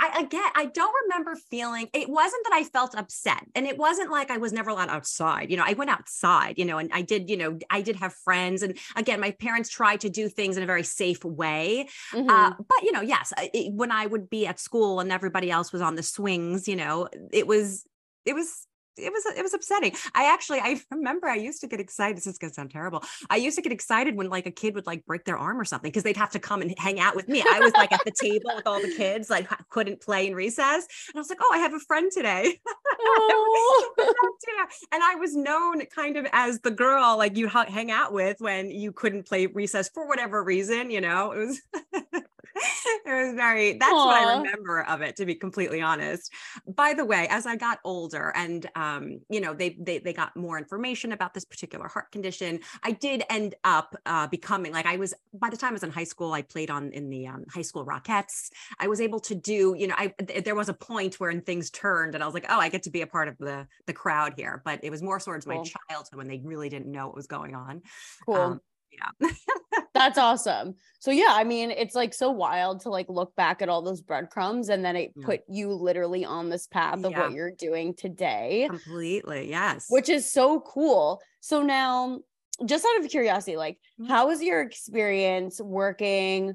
I 0.00 0.20
again, 0.20 0.50
I 0.54 0.66
don't 0.66 0.92
remember 1.04 1.36
feeling 1.50 1.88
it 1.92 2.08
wasn't 2.08 2.44
that 2.44 2.52
I 2.52 2.64
felt 2.64 2.94
upset 2.96 3.44
and 3.54 3.66
it 3.66 3.78
wasn't 3.78 4.10
like 4.10 4.30
I 4.30 4.38
was 4.38 4.52
never 4.52 4.70
allowed 4.70 4.88
outside. 4.88 5.50
You 5.50 5.56
know, 5.56 5.64
I 5.66 5.74
went 5.74 5.90
outside, 5.90 6.58
you 6.58 6.64
know, 6.64 6.78
and 6.78 6.90
I 6.92 7.02
did, 7.02 7.30
you 7.30 7.36
know, 7.36 7.58
I 7.70 7.82
did 7.82 7.96
have 7.96 8.12
friends. 8.12 8.62
And 8.62 8.78
again, 8.96 9.20
my 9.20 9.30
parents 9.32 9.70
tried 9.70 10.00
to 10.00 10.10
do 10.10 10.28
things 10.28 10.56
in 10.56 10.62
a 10.62 10.66
very 10.66 10.82
safe 10.82 11.24
way. 11.24 11.88
Uh, 12.12 12.16
mm-hmm. 12.16 12.30
Uh, 12.30 12.50
but, 12.58 12.82
you 12.82 12.92
know, 12.92 13.00
yes, 13.00 13.32
it, 13.38 13.72
when 13.72 13.92
I 13.92 14.06
would 14.06 14.28
be 14.28 14.46
at 14.46 14.58
school 14.58 15.00
and 15.00 15.12
everybody 15.12 15.50
else 15.50 15.72
was 15.72 15.82
on 15.82 15.94
the 15.94 16.02
swings, 16.02 16.66
you 16.66 16.76
know, 16.76 17.08
it 17.32 17.46
was, 17.46 17.84
it 18.24 18.34
was 18.34 18.66
it 18.96 19.12
was 19.12 19.26
it 19.36 19.42
was 19.42 19.54
upsetting. 19.54 19.92
I 20.14 20.32
actually 20.32 20.60
I 20.60 20.80
remember 20.90 21.28
I 21.28 21.36
used 21.36 21.60
to 21.62 21.66
get 21.66 21.80
excited. 21.80 22.16
This 22.16 22.26
is 22.26 22.38
gonna 22.38 22.52
sound 22.52 22.70
terrible. 22.70 23.02
I 23.30 23.36
used 23.36 23.56
to 23.56 23.62
get 23.62 23.72
excited 23.72 24.16
when 24.16 24.28
like 24.28 24.46
a 24.46 24.50
kid 24.50 24.74
would 24.74 24.86
like 24.86 25.04
break 25.06 25.24
their 25.24 25.38
arm 25.38 25.60
or 25.60 25.64
something 25.64 25.90
because 25.90 26.02
they'd 26.02 26.16
have 26.16 26.30
to 26.30 26.38
come 26.38 26.62
and 26.62 26.74
hang 26.78 27.00
out 27.00 27.16
with 27.16 27.28
me. 27.28 27.42
I 27.42 27.60
was 27.60 27.72
like 27.72 27.92
at 27.92 28.04
the 28.04 28.12
table 28.12 28.50
with 28.54 28.66
all 28.66 28.80
the 28.80 28.92
kids, 28.96 29.30
like 29.30 29.48
couldn't 29.70 30.00
play 30.00 30.26
in 30.26 30.34
recess, 30.34 30.86
and 31.08 31.16
I 31.16 31.18
was 31.18 31.28
like, 31.28 31.38
oh, 31.40 31.50
I 31.52 31.58
have 31.58 31.74
a 31.74 31.80
friend 31.80 32.10
today. 32.12 32.58
Oh. 33.08 33.94
and 34.92 35.02
I 35.02 35.14
was 35.16 35.34
known 35.34 35.84
kind 35.86 36.16
of 36.16 36.26
as 36.32 36.60
the 36.60 36.70
girl 36.70 37.16
like 37.16 37.36
you'd 37.36 37.50
hang 37.50 37.90
out 37.90 38.12
with 38.12 38.40
when 38.40 38.70
you 38.70 38.92
couldn't 38.92 39.26
play 39.26 39.46
recess 39.46 39.88
for 39.88 40.06
whatever 40.06 40.42
reason. 40.42 40.90
You 40.90 41.00
know, 41.00 41.32
it 41.32 41.46
was. 41.46 41.62
it 43.06 43.26
was 43.26 43.34
very 43.34 43.74
that's 43.78 43.92
Aww. 43.92 44.06
what 44.06 44.16
i 44.16 44.36
remember 44.36 44.82
of 44.84 45.02
it 45.02 45.16
to 45.16 45.26
be 45.26 45.34
completely 45.34 45.80
honest 45.82 46.32
by 46.66 46.94
the 46.94 47.04
way 47.04 47.26
as 47.28 47.46
i 47.46 47.56
got 47.56 47.78
older 47.84 48.32
and 48.34 48.66
um 48.74 49.20
you 49.28 49.40
know 49.40 49.52
they 49.52 49.76
they, 49.80 49.98
they 49.98 50.12
got 50.12 50.34
more 50.36 50.56
information 50.56 51.12
about 51.12 51.34
this 51.34 51.44
particular 51.44 51.88
heart 51.88 52.10
condition 52.12 52.60
i 52.82 52.92
did 52.92 53.24
end 53.28 53.54
up 53.64 53.94
uh, 54.06 54.26
becoming 54.28 54.72
like 54.72 54.86
i 54.86 54.96
was 54.96 55.12
by 55.34 55.50
the 55.50 55.56
time 55.56 55.70
i 55.70 55.72
was 55.72 55.82
in 55.82 55.90
high 55.90 56.04
school 56.04 56.32
i 56.32 56.42
played 56.42 56.70
on 56.70 56.90
in 56.92 57.10
the 57.10 57.26
um, 57.26 57.44
high 57.52 57.62
school 57.62 57.84
rockettes 57.84 58.50
i 58.78 58.86
was 58.86 59.00
able 59.00 59.20
to 59.20 59.34
do 59.34 59.74
you 59.78 59.86
know 59.86 59.94
i 59.98 60.12
there 60.42 60.54
was 60.54 60.68
a 60.68 60.74
point 60.74 61.20
where 61.20 61.32
things 61.40 61.70
turned 61.70 62.14
and 62.14 62.22
i 62.22 62.26
was 62.26 62.34
like 62.34 62.46
oh 62.48 62.58
i 62.58 62.68
get 62.68 62.82
to 62.82 62.90
be 62.90 63.02
a 63.02 63.06
part 63.06 63.28
of 63.28 63.36
the 63.38 63.66
the 63.86 63.92
crowd 63.92 64.32
here 64.36 64.62
but 64.64 64.80
it 64.82 64.90
was 64.90 65.02
more 65.02 65.20
towards 65.20 65.44
cool. 65.44 65.56
my 65.56 65.62
childhood 65.62 66.14
when 66.14 66.28
they 66.28 66.40
really 66.42 66.68
didn't 66.68 66.90
know 66.90 67.06
what 67.06 67.16
was 67.16 67.26
going 67.26 67.54
on 67.54 67.82
cool 68.24 68.36
um, 68.36 68.60
yeah. 68.92 69.28
That's 69.96 70.18
awesome. 70.18 70.74
So 71.00 71.10
yeah, 71.10 71.30
I 71.30 71.44
mean, 71.44 71.70
it's 71.70 71.94
like 71.94 72.12
so 72.12 72.30
wild 72.30 72.80
to 72.80 72.90
like 72.90 73.08
look 73.08 73.34
back 73.36 73.62
at 73.62 73.68
all 73.68 73.80
those 73.80 74.02
breadcrumbs 74.02 74.68
and 74.68 74.84
then 74.84 74.96
it 74.96 75.12
yeah. 75.16 75.24
put 75.24 75.40
you 75.48 75.72
literally 75.72 76.24
on 76.24 76.50
this 76.50 76.66
path 76.66 77.02
of 77.04 77.12
yeah. 77.12 77.20
what 77.20 77.32
you're 77.32 77.52
doing 77.52 77.94
today. 77.94 78.66
Completely. 78.68 79.48
Yes. 79.48 79.86
Which 79.88 80.08
is 80.08 80.30
so 80.30 80.60
cool. 80.60 81.22
So 81.40 81.62
now 81.62 82.20
just 82.64 82.84
out 82.84 83.04
of 83.04 83.10
curiosity, 83.10 83.56
like 83.56 83.76
mm-hmm. 84.00 84.10
how 84.10 84.28
was 84.28 84.42
your 84.42 84.60
experience 84.60 85.60
working 85.60 86.54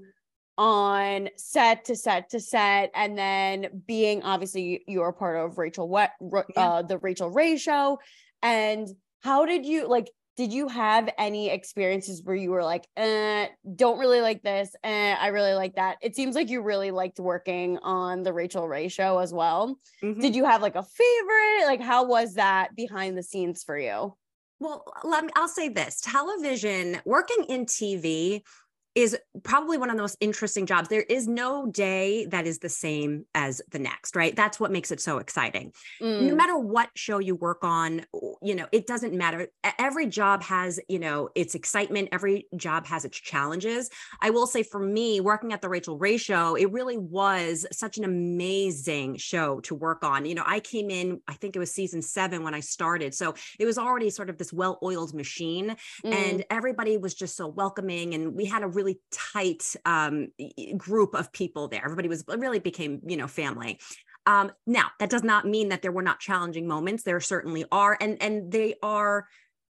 on 0.58 1.30
set 1.38 1.86
to 1.86 1.96
set 1.96 2.30
to 2.30 2.40
set 2.40 2.92
and 2.94 3.18
then 3.18 3.82
being 3.88 4.22
obviously 4.22 4.84
you're 4.88 5.14
part 5.14 5.38
of 5.38 5.58
Rachael 5.58 5.88
what 5.88 6.12
uh, 6.22 6.44
yeah. 6.56 6.82
the 6.88 6.98
Rachael 7.00 7.30
Ray 7.30 7.58
show 7.58 8.00
and 8.44 8.88
how 9.22 9.46
did 9.46 9.66
you 9.66 9.88
like 9.88 10.10
did 10.42 10.52
you 10.52 10.68
have 10.70 11.08
any 11.20 11.52
experiences 11.52 12.24
where 12.24 12.36
you 12.36 12.50
were 12.50 12.64
like, 12.64 12.88
eh, 12.98 13.46
don't 13.76 14.00
really 14.00 14.22
like 14.22 14.42
this, 14.42 14.76
eh, 14.84 15.14
I 15.14 15.28
really 15.28 15.54
like 15.54 15.76
that? 15.76 15.98
It 16.02 16.16
seems 16.16 16.34
like 16.34 16.50
you 16.50 16.64
really 16.64 16.90
liked 16.90 17.20
working 17.20 17.78
on 17.84 18.24
the 18.24 18.34
Rachael 18.34 18.68
Ray 18.68 18.88
show 18.88 19.20
as 19.20 19.32
well. 19.32 19.78
Mm-hmm. 20.04 20.20
Did 20.20 20.36
you 20.36 20.44
have 20.46 20.64
like 20.64 20.76
a 20.76 20.82
favorite? 20.82 21.68
Like, 21.68 21.80
how 21.80 22.06
was 22.06 22.34
that 22.34 22.76
behind 22.76 23.16
the 23.16 23.22
scenes 23.22 23.64
for 23.64 23.78
you? 23.78 24.16
Well, 24.60 24.84
let 25.04 25.26
me, 25.26 25.32
I'll 25.36 25.48
say 25.48 25.70
this 25.70 26.02
television, 26.02 27.00
working 27.06 27.46
in 27.48 27.68
TV 27.68 28.42
is 28.94 29.18
probably 29.44 29.78
one 29.78 29.90
of 29.90 29.96
the 29.96 30.02
most 30.02 30.18
interesting 30.20 30.66
jobs. 30.66 30.90
There 30.90 31.02
is 31.02 31.28
no 31.28 31.66
day 31.68 32.26
that 32.28 32.46
is 32.46 32.60
the 32.60 32.70
same 32.70 33.26
as 33.34 33.62
the 33.72 33.80
next, 33.80 34.16
right? 34.16 34.36
That's 34.36 34.60
what 34.60 34.72
makes 34.72 34.92
it 34.92 35.00
so 35.00 35.18
exciting. 35.20 35.72
Mm. 36.02 36.24
No 36.24 36.36
matter 36.36 36.58
what 36.58 36.90
show 36.96 37.20
you 37.20 37.36
work 37.36 37.64
on, 37.64 38.06
you 38.42 38.56
know, 38.56 38.68
it 38.72 38.88
doesn't 38.88 39.14
matter. 39.14 39.48
Every 39.80 40.08
job 40.08 40.44
has, 40.44 40.80
you 40.90 41.00
know, 41.00 41.30
its 41.36 41.56
excitement, 41.56 42.10
every 42.12 42.48
job 42.58 42.86
has 42.88 43.06
its 43.06 43.18
challenges. 43.18 43.90
I 44.20 44.30
will 44.30 44.48
say 44.48 44.62
for 44.62 44.80
me, 44.80 45.22
working 45.22 45.54
at 45.54 45.62
the 45.62 45.70
Rachael 45.70 45.98
Ray 45.98 46.18
show, 46.18 46.56
it 46.56 46.72
really 46.72 46.98
was 46.98 47.66
such 47.72 47.98
an 47.98 48.04
amazing 48.04 49.16
show 49.18 49.62
to 49.62 49.76
work 49.76 50.04
on. 50.04 50.26
You 50.26 50.36
know, 50.36 50.44
I 50.46 50.60
came 50.60 50.90
in, 50.90 51.22
I 51.30 51.34
think 51.34 51.56
it 51.56 51.60
was 51.60 51.72
season 51.72 52.02
seven 52.02 52.44
when 52.44 52.54
I 52.54 52.60
started. 52.60 53.14
So 53.14 53.36
it 53.58 53.66
was 53.66 53.78
already 53.78 54.10
sort 54.10 54.30
of 54.30 54.38
this 54.38 54.52
well 54.52 54.80
oiled 54.84 55.14
machine, 55.14 55.78
mm. 56.04 56.14
and 56.14 56.44
everybody 56.50 56.98
was 56.98 57.14
just 57.14 57.38
so 57.38 57.48
welcoming. 57.48 58.14
And 58.16 58.36
we 58.36 58.46
had 58.46 58.64
a 58.64 58.68
really 58.68 58.81
really 58.82 59.00
tight 59.12 59.76
um, 59.86 60.30
group 60.78 61.14
of 61.14 61.32
people 61.32 61.68
there. 61.68 61.84
Everybody 61.84 62.10
was 62.10 62.24
really 62.28 62.60
became, 62.60 63.02
you 63.06 63.18
know, 63.18 63.28
family. 63.28 63.80
Um, 64.26 64.52
now 64.68 64.88
that 65.00 65.10
does 65.10 65.24
not 65.24 65.48
mean 65.48 65.70
that 65.70 65.82
there 65.82 65.92
were 65.92 66.02
not 66.02 66.20
challenging 66.20 66.68
moments. 66.68 67.04
There 67.04 67.20
certainly 67.20 67.66
are, 67.72 67.98
and 68.00 68.22
and 68.22 68.52
they 68.52 68.76
are 68.84 69.28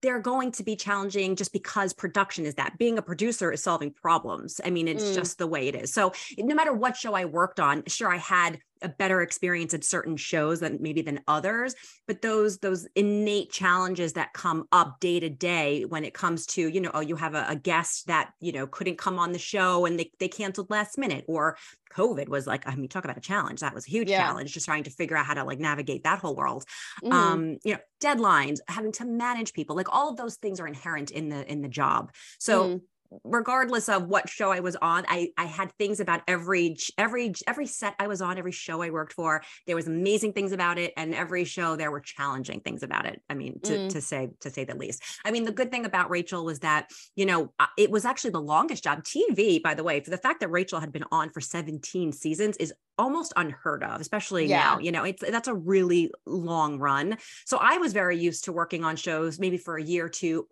they're 0.04 0.20
going 0.20 0.52
to 0.52 0.64
be 0.64 0.76
challenging 0.76 1.36
just 1.36 1.52
because 1.52 1.92
production 1.92 2.46
is 2.46 2.56
that 2.56 2.78
being 2.78 2.98
a 2.98 3.02
producer 3.02 3.52
is 3.52 3.64
solving 3.64 3.92
problems 3.92 4.62
i 4.64 4.70
mean 4.70 4.88
it's 4.88 5.04
mm. 5.04 5.16
just 5.16 5.40
the 5.40 5.48
way 5.48 5.68
it 5.68 5.76
is 5.76 5.92
so 5.92 6.14
no 6.38 6.54
matter 6.54 6.72
what 6.72 6.96
show 6.96 7.16
i 7.16 7.26
worked 7.26 7.60
on 7.60 7.84
sure 7.88 8.12
i 8.12 8.18
had 8.18 8.60
a 8.82 8.90
better 8.90 9.22
experience 9.22 9.74
at 9.74 9.84
certain 9.84 10.18
shows 10.18 10.60
than 10.60 10.78
maybe 10.82 11.02
than 11.02 11.20
others 11.28 11.76
but 12.08 12.22
those 12.22 12.58
those 12.60 12.88
innate 12.96 13.52
challenges 13.52 14.14
that 14.14 14.34
come 14.34 14.68
up 14.72 15.00
day 15.00 15.20
to 15.20 15.30
day 15.30 15.84
when 15.86 16.04
it 16.04 16.14
comes 16.14 16.46
to 16.46 16.68
you 16.68 16.82
know 16.82 16.92
oh 16.94 17.00
you 17.00 17.16
have 17.16 17.36
a, 17.36 17.46
a, 17.50 17.56
guest 17.56 18.08
that 18.08 18.32
you 18.40 18.52
know 18.52 18.68
couldn't 18.68 18.98
come 18.98 19.20
on 19.20 19.32
the 19.32 19.40
show 19.40 19.86
and 19.86 20.00
they, 20.00 20.12
they 20.20 20.28
canceled 20.28 20.70
last 20.70 20.98
minute 20.98 21.26
or 21.28 21.58
covid 21.94 22.30
was 22.30 22.46
like 22.46 22.68
i 22.68 22.76
mean 22.76 22.88
talk 22.88 23.04
about 23.04 23.18
a 23.18 23.22
challenge 23.22 23.62
that 23.62 23.74
was 23.74 23.88
a 23.88 23.90
huge 23.90 24.10
yeah. 24.10 24.20
challenge 24.20 24.54
just 24.54 24.66
trying 24.66 24.84
to 24.84 24.92
figure 24.92 25.18
out 25.18 25.26
how 25.26 25.34
to 25.34 25.44
like 25.44 25.60
navigate 25.60 26.04
that 26.04 26.20
whole 26.20 26.36
world 26.36 26.64
mm. 27.04 27.12
um 27.12 27.58
you 27.64 27.74
know 27.74 27.80
deadlines 28.02 28.60
having 28.68 28.92
to 28.92 29.06
manage 29.06 29.54
people 29.54 29.76
like 29.76 29.94
all 29.94 30.10
of 30.10 30.18
those 30.18 30.36
things 30.36 30.60
are 30.60 30.68
inherent 30.68 31.12
in 31.12 31.30
the 31.30 31.50
in 31.52 31.62
the 31.62 31.70
job 31.70 32.12
so 32.40 32.64
mm 32.64 32.82
regardless 33.24 33.90
of 33.90 34.08
what 34.08 34.30
show 34.30 34.52
I 34.52 34.60
was 34.60 34.76
on, 34.76 35.06
I 35.08 35.30
I 35.38 35.46
had 35.46 35.72
things 35.74 36.00
about 36.00 36.22
every 36.28 36.78
every 36.98 37.34
every 37.46 37.68
set 37.68 37.96
I 38.00 38.08
was 38.08 38.22
on, 38.22 38.38
every 38.38 38.52
show 38.52 38.82
I 38.82 38.90
worked 38.90 39.14
for. 39.14 39.44
There 39.66 39.76
was 39.76 39.88
amazing 39.88 40.34
things 40.34 40.52
about 40.52 40.78
it, 40.78 40.94
and 40.98 41.14
every 41.14 41.44
show 41.46 41.76
there 41.76 41.92
were 41.92 42.00
challenging 42.00 42.62
things 42.62 42.84
about 42.84 43.06
it. 43.06 43.22
I 43.30 43.34
mean, 43.34 43.60
to 43.64 43.74
mm. 43.74 43.90
to 43.90 44.02
say 44.02 44.30
to 44.42 44.50
say 44.50 44.64
the 44.64 44.76
least. 44.76 45.04
I 45.26 45.32
mean, 45.32 45.44
the 45.44 45.52
good 45.52 45.72
thing 45.72 45.86
about 45.86 46.10
Rachael 46.10 46.46
was 46.46 46.60
that 46.60 46.90
you 47.16 47.26
know 47.26 47.54
it 47.78 47.92
was 47.92 48.06
actually 48.06 48.32
the 48.32 48.42
longest 48.42 48.84
job. 48.84 49.04
TV, 49.04 49.62
by 49.62 49.74
the 49.74 49.84
way, 49.84 50.00
for 50.00 50.10
the 50.10 50.18
fact 50.18 50.40
that 50.42 50.50
Rachael 50.50 50.80
had 50.80 50.92
been 50.92 51.06
on 51.12 51.30
for 51.30 51.40
17 51.40 52.12
seasons 52.12 52.58
is 52.58 52.74
almost 52.98 53.32
unheard 53.36 53.84
of 53.84 54.02
especially 54.02 54.48
yeah. 54.48 54.60
now 54.60 54.80
you 54.80 54.92
know 54.92 55.04
it's 55.04 55.22
that's 55.30 55.48
a 55.48 55.54
really 55.54 56.12
long 56.26 56.80
run 56.80 57.16
so 57.46 57.58
i 57.62 57.78
was 57.78 57.94
very 57.94 58.18
used 58.18 58.46
to 58.46 58.52
working 58.52 58.84
on 58.84 58.96
shows 58.96 59.40
maybe 59.40 59.58
for 59.58 59.78
a 59.78 59.84
year 59.84 60.10
two 60.10 60.48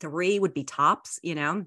three 0.00 0.38
would 0.38 0.54
be 0.54 0.64
tops 0.64 1.18
you 1.22 1.34
know 1.34 1.66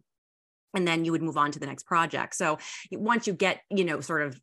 and 0.75 0.87
then 0.87 1.05
you 1.05 1.11
would 1.11 1.21
move 1.21 1.37
on 1.37 1.51
to 1.51 1.59
the 1.59 1.65
next 1.65 1.83
project 1.83 2.35
so 2.35 2.57
once 2.91 3.27
you 3.27 3.33
get 3.33 3.61
you 3.69 3.85
know 3.85 4.01
sort 4.01 4.21
of 4.21 4.39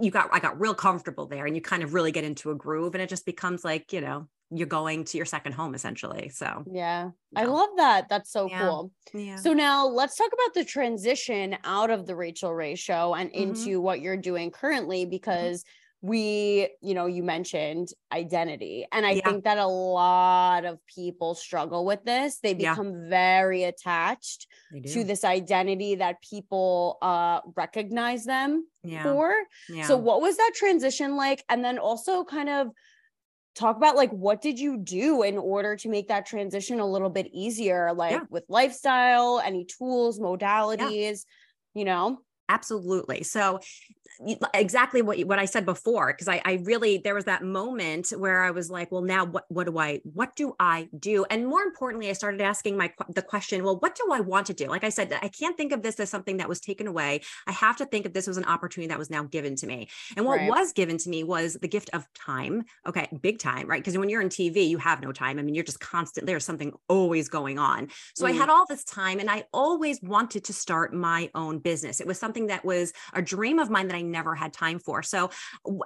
you 0.00 0.10
got 0.10 0.28
i 0.32 0.38
got 0.38 0.58
real 0.60 0.74
comfortable 0.74 1.26
there 1.26 1.46
and 1.46 1.56
you 1.56 1.62
kind 1.62 1.82
of 1.82 1.94
really 1.94 2.12
get 2.12 2.24
into 2.24 2.50
a 2.50 2.54
groove 2.54 2.94
and 2.94 3.02
it 3.02 3.08
just 3.08 3.26
becomes 3.26 3.64
like 3.64 3.92
you 3.92 4.00
know 4.00 4.28
you're 4.50 4.68
going 4.68 5.04
to 5.04 5.16
your 5.16 5.26
second 5.26 5.52
home 5.52 5.74
essentially 5.74 6.28
so 6.28 6.62
yeah, 6.70 7.10
yeah. 7.32 7.40
i 7.40 7.44
love 7.44 7.70
that 7.76 8.08
that's 8.08 8.30
so 8.30 8.46
yeah. 8.48 8.60
cool 8.60 8.92
yeah. 9.12 9.36
so 9.36 9.52
now 9.52 9.86
let's 9.86 10.16
talk 10.16 10.30
about 10.32 10.54
the 10.54 10.64
transition 10.64 11.56
out 11.64 11.90
of 11.90 12.06
the 12.06 12.14
Rachael 12.14 12.54
ray 12.54 12.76
show 12.76 13.14
and 13.14 13.30
mm-hmm. 13.30 13.42
into 13.42 13.80
what 13.80 14.00
you're 14.00 14.16
doing 14.16 14.50
currently 14.50 15.02
mm-hmm. 15.02 15.10
because 15.10 15.60
mm-hmm 15.60 15.83
we, 16.04 16.68
you 16.82 16.92
know, 16.92 17.06
you 17.06 17.22
mentioned 17.22 17.88
identity. 18.12 18.86
And 18.92 19.06
I 19.06 19.12
yeah. 19.12 19.26
think 19.26 19.44
that 19.44 19.56
a 19.56 19.66
lot 19.66 20.66
of 20.66 20.78
people 20.86 21.34
struggle 21.34 21.86
with 21.86 22.04
this. 22.04 22.40
They 22.40 22.52
become 22.52 22.92
yeah. 22.92 23.08
very 23.08 23.64
attached 23.64 24.46
to 24.92 25.02
this 25.02 25.24
identity 25.24 25.94
that 25.94 26.20
people 26.20 26.98
uh, 27.00 27.40
recognize 27.56 28.26
them 28.26 28.66
yeah. 28.82 29.02
for. 29.02 29.32
So, 29.84 29.96
what 29.96 30.20
was 30.20 30.36
that 30.36 30.52
transition 30.54 31.16
like? 31.16 31.42
And 31.48 31.64
then 31.64 31.78
also 31.78 32.22
kind 32.22 32.50
of 32.50 32.68
talk 33.54 33.78
about 33.78 33.96
like 33.96 34.10
what 34.10 34.42
did 34.42 34.58
you 34.58 34.76
do 34.76 35.22
in 35.22 35.38
order 35.38 35.74
to 35.76 35.88
make 35.88 36.08
that 36.08 36.26
transition 36.26 36.80
a 36.80 36.86
little 36.86 37.08
bit 37.08 37.28
easier, 37.32 37.94
like 37.94 38.20
with 38.28 38.44
lifestyle, 38.50 39.40
any 39.42 39.64
tools, 39.64 40.20
modalities, 40.20 41.24
you 41.72 41.86
know? 41.86 42.18
Absolutely. 42.48 43.22
So 43.22 43.60
exactly 44.54 45.02
what 45.02 45.20
what 45.20 45.38
I 45.38 45.44
said 45.44 45.64
before 45.64 46.12
because 46.12 46.28
I, 46.28 46.40
I 46.44 46.54
really 46.64 46.98
there 46.98 47.14
was 47.14 47.24
that 47.24 47.42
moment 47.42 48.10
where 48.16 48.42
I 48.42 48.50
was 48.50 48.70
like, 48.70 48.92
well, 48.92 49.02
now 49.02 49.24
what 49.24 49.44
what 49.48 49.66
do 49.66 49.78
I 49.78 50.00
what 50.04 50.36
do 50.36 50.54
I 50.58 50.88
do? 50.98 51.24
And 51.30 51.46
more 51.46 51.62
importantly, 51.62 52.10
I 52.10 52.12
started 52.12 52.40
asking 52.40 52.76
my 52.76 52.92
the 53.08 53.22
question, 53.22 53.64
well, 53.64 53.78
what 53.78 53.94
do 53.94 54.12
I 54.12 54.20
want 54.20 54.46
to 54.46 54.54
do? 54.54 54.66
Like 54.68 54.84
I 54.84 54.88
said, 54.88 55.16
I 55.22 55.28
can't 55.28 55.56
think 55.56 55.72
of 55.72 55.82
this 55.82 55.98
as 56.00 56.10
something 56.10 56.38
that 56.38 56.48
was 56.48 56.60
taken 56.60 56.86
away. 56.86 57.22
I 57.46 57.52
have 57.52 57.76
to 57.78 57.86
think 57.86 58.06
of 58.06 58.12
this 58.12 58.28
as 58.28 58.36
an 58.36 58.44
opportunity 58.44 58.88
that 58.88 58.98
was 58.98 59.10
now 59.10 59.24
given 59.24 59.56
to 59.56 59.66
me. 59.66 59.88
And 60.16 60.26
what 60.26 60.38
right. 60.38 60.48
was 60.48 60.72
given 60.72 60.98
to 60.98 61.10
me 61.10 61.24
was 61.24 61.54
the 61.54 61.68
gift 61.68 61.90
of 61.92 62.06
time. 62.14 62.64
Okay, 62.86 63.08
big 63.20 63.38
time, 63.38 63.68
right? 63.68 63.80
Because 63.80 63.98
when 63.98 64.08
you're 64.08 64.22
in 64.22 64.28
TV, 64.28 64.68
you 64.68 64.78
have 64.78 65.02
no 65.02 65.12
time. 65.12 65.38
I 65.38 65.42
mean, 65.42 65.54
you're 65.54 65.64
just 65.64 65.80
constant. 65.80 66.26
There's 66.26 66.44
something 66.44 66.72
always 66.88 67.28
going 67.28 67.58
on. 67.58 67.88
So 68.14 68.24
mm. 68.24 68.28
I 68.28 68.32
had 68.32 68.48
all 68.48 68.66
this 68.68 68.84
time, 68.84 69.18
and 69.18 69.30
I 69.30 69.44
always 69.52 70.00
wanted 70.02 70.44
to 70.44 70.52
start 70.52 70.94
my 70.94 71.30
own 71.34 71.58
business. 71.58 72.00
It 72.00 72.06
was 72.06 72.18
something 72.18 72.46
that 72.46 72.64
was 72.64 72.92
a 73.12 73.22
dream 73.22 73.58
of 73.58 73.70
mine 73.70 73.88
that 73.88 73.96
I 73.96 74.03
never 74.10 74.34
had 74.34 74.52
time 74.52 74.78
for. 74.78 75.02
So 75.02 75.30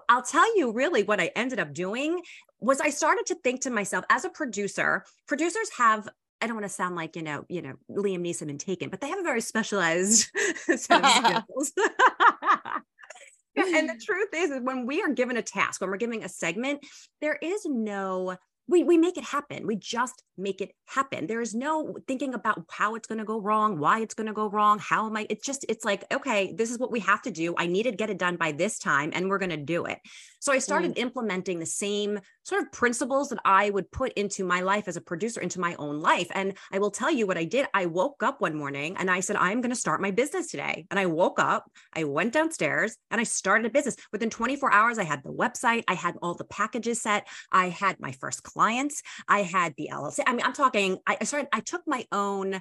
I'll 0.08 0.22
tell 0.22 0.56
you 0.56 0.72
really 0.72 1.02
what 1.02 1.20
I 1.20 1.30
ended 1.34 1.58
up 1.58 1.72
doing 1.72 2.20
was 2.60 2.80
I 2.80 2.90
started 2.90 3.26
to 3.26 3.34
think 3.36 3.62
to 3.62 3.70
myself 3.70 4.04
as 4.10 4.24
a 4.24 4.30
producer, 4.30 5.04
producers 5.26 5.70
have 5.76 6.08
I 6.40 6.46
don't 6.46 6.54
want 6.54 6.66
to 6.66 6.72
sound 6.72 6.94
like, 6.94 7.16
you 7.16 7.22
know, 7.22 7.44
you 7.48 7.62
know, 7.62 7.74
Liam 7.90 8.20
Neeson 8.20 8.48
and 8.48 8.60
Taken, 8.60 8.90
but 8.90 9.00
they 9.00 9.08
have 9.08 9.18
a 9.18 9.24
very 9.24 9.40
specialized 9.40 10.28
set 10.66 11.04
of 11.04 11.10
skills. 11.10 11.72
and 13.56 13.88
the 13.88 14.00
truth 14.04 14.28
is, 14.34 14.50
is 14.50 14.60
when 14.62 14.86
we 14.86 15.02
are 15.02 15.08
given 15.08 15.36
a 15.36 15.42
task, 15.42 15.80
when 15.80 15.90
we're 15.90 15.96
giving 15.96 16.22
a 16.22 16.28
segment, 16.28 16.80
there 17.20 17.36
is 17.42 17.62
no 17.64 18.36
we, 18.68 18.84
we 18.84 18.98
make 18.98 19.16
it 19.16 19.24
happen. 19.24 19.66
We 19.66 19.76
just 19.76 20.22
make 20.36 20.60
it 20.60 20.72
happen. 20.86 21.26
There 21.26 21.40
is 21.40 21.54
no 21.54 21.96
thinking 22.06 22.34
about 22.34 22.64
how 22.70 22.94
it's 22.94 23.08
going 23.08 23.18
to 23.18 23.24
go 23.24 23.40
wrong, 23.40 23.78
why 23.78 24.00
it's 24.00 24.14
going 24.14 24.26
to 24.26 24.34
go 24.34 24.48
wrong, 24.48 24.78
how 24.78 25.06
am 25.06 25.16
I? 25.16 25.26
It's 25.30 25.44
just, 25.44 25.64
it's 25.68 25.84
like, 25.84 26.04
okay, 26.12 26.52
this 26.52 26.70
is 26.70 26.78
what 26.78 26.92
we 26.92 27.00
have 27.00 27.22
to 27.22 27.30
do. 27.30 27.54
I 27.56 27.66
need 27.66 27.84
to 27.84 27.92
get 27.92 28.10
it 28.10 28.18
done 28.18 28.36
by 28.36 28.52
this 28.52 28.78
time 28.78 29.10
and 29.14 29.28
we're 29.28 29.38
going 29.38 29.50
to 29.50 29.56
do 29.56 29.86
it. 29.86 29.98
So 30.40 30.52
I 30.52 30.58
started 30.58 30.94
mm. 30.94 30.98
implementing 30.98 31.58
the 31.58 31.66
same 31.66 32.20
sort 32.44 32.62
of 32.62 32.72
principles 32.72 33.28
that 33.30 33.40
I 33.44 33.70
would 33.70 33.90
put 33.90 34.12
into 34.12 34.44
my 34.44 34.60
life 34.60 34.88
as 34.88 34.96
a 34.96 35.00
producer, 35.00 35.40
into 35.40 35.60
my 35.60 35.74
own 35.76 36.00
life. 36.00 36.28
And 36.34 36.54
I 36.72 36.78
will 36.78 36.90
tell 36.90 37.10
you 37.10 37.26
what 37.26 37.38
I 37.38 37.44
did. 37.44 37.66
I 37.74 37.86
woke 37.86 38.22
up 38.22 38.40
one 38.40 38.54
morning 38.54 38.96
and 38.98 39.10
I 39.10 39.20
said, 39.20 39.36
I'm 39.36 39.60
going 39.60 39.70
to 39.70 39.76
start 39.76 40.00
my 40.00 40.10
business 40.10 40.48
today. 40.48 40.86
And 40.90 40.98
I 40.98 41.06
woke 41.06 41.38
up, 41.38 41.70
I 41.94 42.04
went 42.04 42.32
downstairs 42.32 42.96
and 43.10 43.20
I 43.20 43.24
started 43.24 43.66
a 43.66 43.70
business. 43.70 43.96
Within 44.12 44.30
24 44.30 44.72
hours, 44.72 44.98
I 44.98 45.04
had 45.04 45.22
the 45.22 45.32
website, 45.32 45.84
I 45.88 45.94
had 45.94 46.16
all 46.22 46.34
the 46.34 46.44
packages 46.44 47.02
set, 47.02 47.26
I 47.52 47.68
had 47.68 48.00
my 48.00 48.12
first 48.12 48.42
clients, 48.42 49.02
I 49.28 49.42
had 49.42 49.74
the 49.76 49.90
LLC. 49.92 50.20
I 50.26 50.32
mean, 50.32 50.42
I'm 50.44 50.52
talking, 50.52 50.98
I 51.06 51.24
started, 51.24 51.48
I 51.52 51.60
took 51.60 51.82
my 51.86 52.06
own 52.12 52.60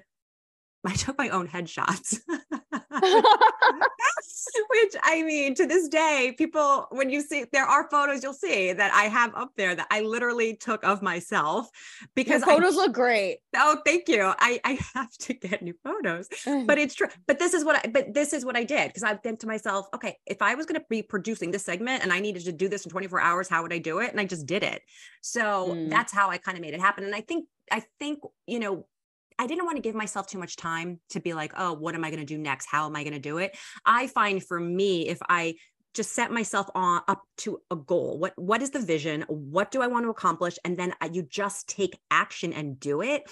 I 0.85 0.93
took 0.93 1.17
my 1.17 1.29
own 1.29 1.47
headshots. 1.47 2.19
Which 4.69 4.95
I 5.03 5.23
mean, 5.23 5.55
to 5.55 5.65
this 5.65 5.87
day, 5.87 6.33
people, 6.37 6.87
when 6.91 7.09
you 7.09 7.21
see, 7.21 7.45
there 7.51 7.65
are 7.65 7.89
photos 7.89 8.23
you'll 8.23 8.33
see 8.33 8.73
that 8.73 8.93
I 8.93 9.03
have 9.03 9.33
up 9.35 9.51
there 9.55 9.75
that 9.75 9.87
I 9.91 10.01
literally 10.01 10.55
took 10.55 10.83
of 10.83 11.01
myself 11.01 11.69
because 12.15 12.45
Your 12.45 12.55
photos 12.55 12.73
I, 12.75 12.77
look 12.77 12.93
great. 12.93 13.39
Oh, 13.55 13.79
thank 13.85 14.07
you. 14.07 14.33
I, 14.39 14.59
I 14.63 14.79
have 14.93 15.11
to 15.19 15.33
get 15.33 15.61
new 15.61 15.75
photos, 15.83 16.27
but 16.65 16.77
it's 16.77 16.95
true. 16.95 17.07
But 17.27 17.39
this 17.39 17.53
is 17.53 17.65
what 17.65 17.85
I, 17.85 17.89
but 17.89 18.13
this 18.13 18.33
is 18.33 18.45
what 18.45 18.55
I 18.55 18.63
did 18.63 18.87
because 18.87 19.03
I 19.03 19.15
think 19.15 19.39
to 19.41 19.47
myself, 19.47 19.87
okay, 19.93 20.17
if 20.25 20.41
I 20.41 20.55
was 20.55 20.65
going 20.65 20.79
to 20.79 20.85
be 20.89 21.01
producing 21.01 21.51
this 21.51 21.65
segment 21.65 22.03
and 22.03 22.13
I 22.13 22.19
needed 22.19 22.45
to 22.45 22.51
do 22.51 22.67
this 22.69 22.85
in 22.85 22.91
24 22.91 23.21
hours, 23.21 23.49
how 23.49 23.61
would 23.63 23.73
I 23.73 23.79
do 23.79 23.99
it? 23.99 24.11
And 24.11 24.19
I 24.19 24.25
just 24.25 24.45
did 24.45 24.63
it. 24.63 24.81
So 25.21 25.69
mm. 25.69 25.89
that's 25.89 26.13
how 26.13 26.29
I 26.29 26.37
kind 26.37 26.57
of 26.57 26.61
made 26.61 26.73
it 26.73 26.79
happen. 26.79 27.03
And 27.03 27.13
I 27.15 27.21
think, 27.21 27.47
I 27.71 27.83
think, 27.99 28.19
you 28.45 28.59
know, 28.59 28.85
I 29.39 29.47
didn't 29.47 29.65
want 29.65 29.77
to 29.77 29.81
give 29.81 29.95
myself 29.95 30.27
too 30.27 30.39
much 30.39 30.55
time 30.55 30.99
to 31.09 31.19
be 31.19 31.33
like, 31.33 31.53
oh, 31.57 31.73
what 31.73 31.95
am 31.95 32.03
I 32.03 32.09
going 32.09 32.19
to 32.19 32.25
do 32.25 32.37
next? 32.37 32.67
How 32.69 32.87
am 32.87 32.95
I 32.95 33.03
going 33.03 33.13
to 33.13 33.19
do 33.19 33.37
it? 33.37 33.55
I 33.85 34.07
find 34.07 34.43
for 34.43 34.59
me, 34.59 35.07
if 35.07 35.19
I 35.29 35.55
just 35.93 36.13
set 36.13 36.31
myself 36.31 36.69
on 36.75 37.01
up 37.07 37.23
to 37.37 37.59
a 37.71 37.75
goal, 37.75 38.19
what 38.19 38.33
what 38.35 38.61
is 38.61 38.71
the 38.71 38.79
vision? 38.79 39.25
What 39.27 39.71
do 39.71 39.81
I 39.81 39.87
want 39.87 40.05
to 40.05 40.09
accomplish? 40.09 40.57
And 40.63 40.77
then 40.77 40.93
uh, 41.01 41.09
you 41.11 41.23
just 41.23 41.67
take 41.67 41.97
action 42.11 42.53
and 42.53 42.79
do 42.79 43.01
it. 43.01 43.23